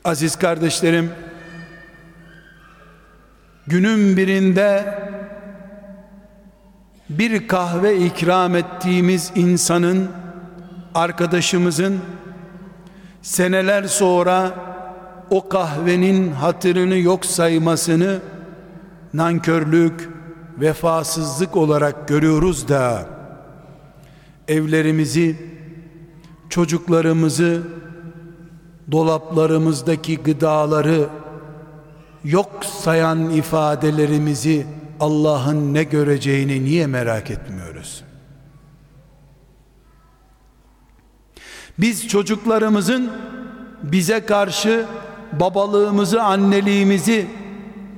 Aziz 0.05 0.35
kardeşlerim, 0.35 1.11
günün 3.67 4.17
birinde 4.17 4.99
bir 7.09 7.47
kahve 7.47 7.97
ikram 8.05 8.55
ettiğimiz 8.55 9.31
insanın 9.35 10.09
arkadaşımızın 10.95 11.99
seneler 13.21 13.83
sonra 13.83 14.53
o 15.29 15.49
kahvenin 15.49 16.31
hatırını 16.31 16.97
yok 16.97 17.25
saymasını 17.25 18.19
nankörlük, 19.13 20.09
vefasızlık 20.57 21.55
olarak 21.55 22.07
görüyoruz 22.07 22.67
da 22.67 23.05
evlerimizi, 24.47 25.35
çocuklarımızı, 26.49 27.61
dolaplarımızdaki 28.91 30.17
gıdaları 30.17 31.07
yok 32.23 32.65
sayan 32.65 33.29
ifadelerimizi 33.29 34.65
Allah'ın 34.99 35.73
ne 35.73 35.83
göreceğini 35.83 36.65
niye 36.65 36.87
merak 36.87 37.31
etmiyoruz? 37.31 38.03
Biz 41.77 42.07
çocuklarımızın 42.07 43.11
bize 43.83 44.25
karşı 44.25 44.85
babalığımızı, 45.39 46.23
anneliğimizi 46.23 47.27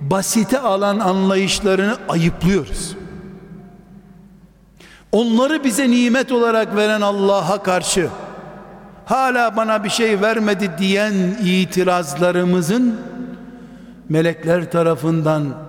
basite 0.01 0.59
alan 0.59 0.99
anlayışlarını 0.99 1.97
ayıplıyoruz. 2.09 2.97
Onları 5.11 5.63
bize 5.63 5.91
nimet 5.91 6.31
olarak 6.31 6.75
veren 6.75 7.01
Allah'a 7.01 7.63
karşı 7.63 8.09
hala 9.05 9.55
bana 9.55 9.83
bir 9.83 9.89
şey 9.89 10.21
vermedi 10.21 10.71
diyen 10.77 11.13
itirazlarımızın 11.43 12.99
melekler 14.09 14.71
tarafından 14.71 15.66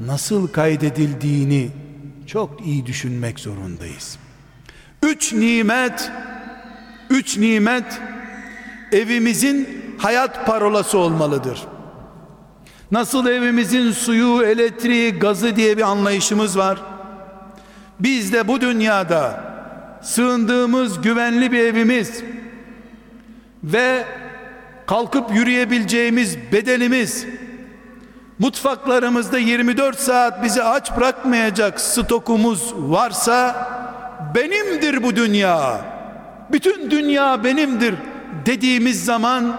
nasıl 0.00 0.48
kaydedildiğini 0.48 1.70
çok 2.26 2.66
iyi 2.66 2.86
düşünmek 2.86 3.40
zorundayız. 3.40 4.18
Üç 5.02 5.32
nimet, 5.32 6.10
üç 7.10 7.38
nimet 7.38 8.00
evimizin 8.92 9.68
hayat 9.98 10.46
parolası 10.46 10.98
olmalıdır. 10.98 11.60
Nasıl 12.90 13.26
evimizin 13.26 13.92
suyu, 13.92 14.42
elektriği, 14.42 15.12
gazı 15.12 15.56
diye 15.56 15.76
bir 15.76 15.82
anlayışımız 15.82 16.58
var. 16.58 16.82
Biz 18.00 18.32
de 18.32 18.48
bu 18.48 18.60
dünyada 18.60 19.44
sığındığımız 20.02 21.02
güvenli 21.02 21.52
bir 21.52 21.58
evimiz 21.58 22.22
ve 23.64 24.04
kalkıp 24.86 25.34
yürüyebileceğimiz 25.34 26.38
bedenimiz 26.52 27.26
mutfaklarımızda 28.38 29.38
24 29.38 29.98
saat 29.98 30.42
bizi 30.42 30.62
aç 30.62 30.96
bırakmayacak 30.96 31.80
stokumuz 31.80 32.74
varsa 32.76 33.68
benimdir 34.34 35.02
bu 35.02 35.16
dünya. 35.16 35.80
Bütün 36.52 36.90
dünya 36.90 37.44
benimdir 37.44 37.94
dediğimiz 38.46 39.04
zaman 39.04 39.56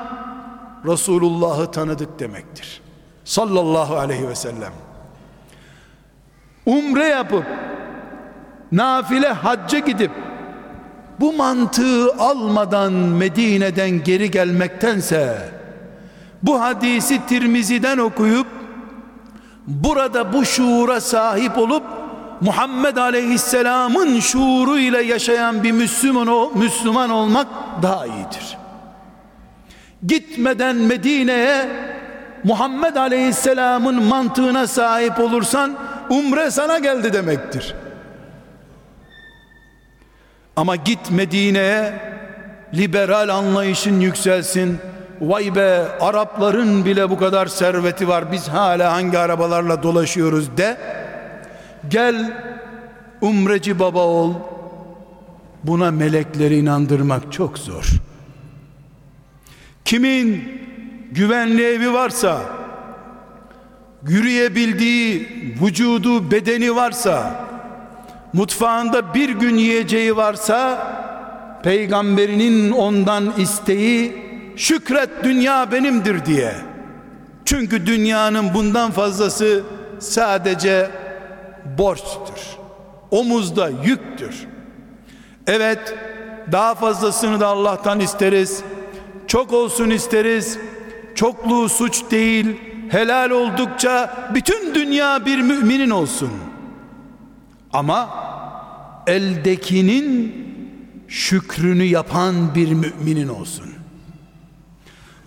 Resulullah'ı 0.86 1.72
tanıdık 1.72 2.20
demektir. 2.20 2.82
Sallallahu 3.26 3.96
aleyhi 3.96 4.30
ve 4.30 4.36
sellem. 4.36 4.74
Umre 6.66 7.08
yapıp 7.08 7.46
nafile 8.72 9.28
hacca 9.28 9.80
gidip 9.80 10.12
bu 11.20 11.34
mantığı 11.34 12.14
almadan 12.14 12.94
Medine'den 12.94 14.04
geri 14.04 14.32
gelmektense 14.32 15.50
bu 16.44 16.62
hadisi 16.62 17.26
Tirmizi'den 17.26 17.98
okuyup 17.98 18.48
burada 19.70 20.34
bu 20.34 20.46
şuura 20.46 21.02
sahip 21.02 21.58
olup 21.58 21.84
Muhammed 22.42 22.98
Aleyhisselam'ın 22.98 24.20
şuuru 24.20 24.80
ile 24.80 25.02
yaşayan 25.02 25.64
bir 25.64 25.72
Müslüman, 25.72 26.58
Müslüman 26.58 27.10
olmak 27.10 27.48
daha 27.82 28.06
iyidir. 28.06 28.58
Gitmeden 30.08 30.76
Medine'ye 30.76 31.70
Muhammed 32.44 32.96
Aleyhisselam'ın 32.96 34.04
mantığına 34.04 34.68
sahip 34.68 35.20
olursan 35.20 35.78
umre 36.10 36.52
sana 36.52 36.80
geldi 36.80 37.14
demektir. 37.14 37.76
Ama 40.56 40.76
git 40.76 41.12
Medine'ye 41.12 41.94
liberal 42.74 43.30
anlayışın 43.30 44.00
yükselsin. 44.00 44.80
Vay 45.22 45.56
be 45.56 45.88
Arapların 46.00 46.86
bile 46.86 47.10
bu 47.10 47.18
kadar 47.18 47.48
serveti 47.48 48.08
var. 48.08 48.32
Biz 48.32 48.48
hala 48.48 48.92
hangi 48.92 49.18
arabalarla 49.18 49.84
dolaşıyoruz 49.84 50.58
de. 50.58 50.78
Gel 51.90 52.34
umreci 53.22 53.80
baba 53.80 54.06
ol. 54.06 54.34
Buna 55.64 55.92
melekleri 55.92 56.58
inandırmak 56.58 57.32
çok 57.32 57.58
zor. 57.58 57.90
Kimin 59.86 60.44
güvenli 61.12 61.64
evi 61.66 61.94
varsa, 61.94 62.42
yürüyebildiği 64.08 65.28
vücudu, 65.62 66.32
bedeni 66.32 66.76
varsa, 66.76 67.46
mutfağında 68.34 69.14
bir 69.14 69.30
gün 69.30 69.56
yiyeceği 69.56 70.18
varsa 70.18 70.88
peygamberinin 71.64 72.72
ondan 72.72 73.34
isteği 73.38 74.29
şükret 74.60 75.10
dünya 75.24 75.72
benimdir 75.72 76.26
diye. 76.26 76.56
Çünkü 77.46 77.86
dünyanın 77.86 78.54
bundan 78.54 78.92
fazlası 78.92 79.64
sadece 80.00 80.90
borçtur. 81.78 82.58
Omuzda 83.12 83.70
yüktür. 83.70 84.48
Evet 85.48 85.96
daha 86.52 86.76
fazlasını 86.76 87.40
da 87.40 87.48
Allah'tan 87.48 88.00
isteriz. 88.00 88.64
Çok 89.28 89.54
olsun 89.54 89.90
isteriz. 89.90 90.60
Çokluğu 91.16 91.70
suç 91.70 92.04
değil 92.12 92.58
helal 92.90 93.30
oldukça 93.30 94.14
bütün 94.34 94.76
dünya 94.76 95.26
bir 95.26 95.42
müminin 95.42 95.90
olsun. 95.90 96.32
Ama 97.74 98.10
eldekinin 99.08 100.36
şükrünü 101.08 101.84
yapan 101.84 102.56
bir 102.56 102.74
müminin 102.74 103.28
olsun. 103.28 103.79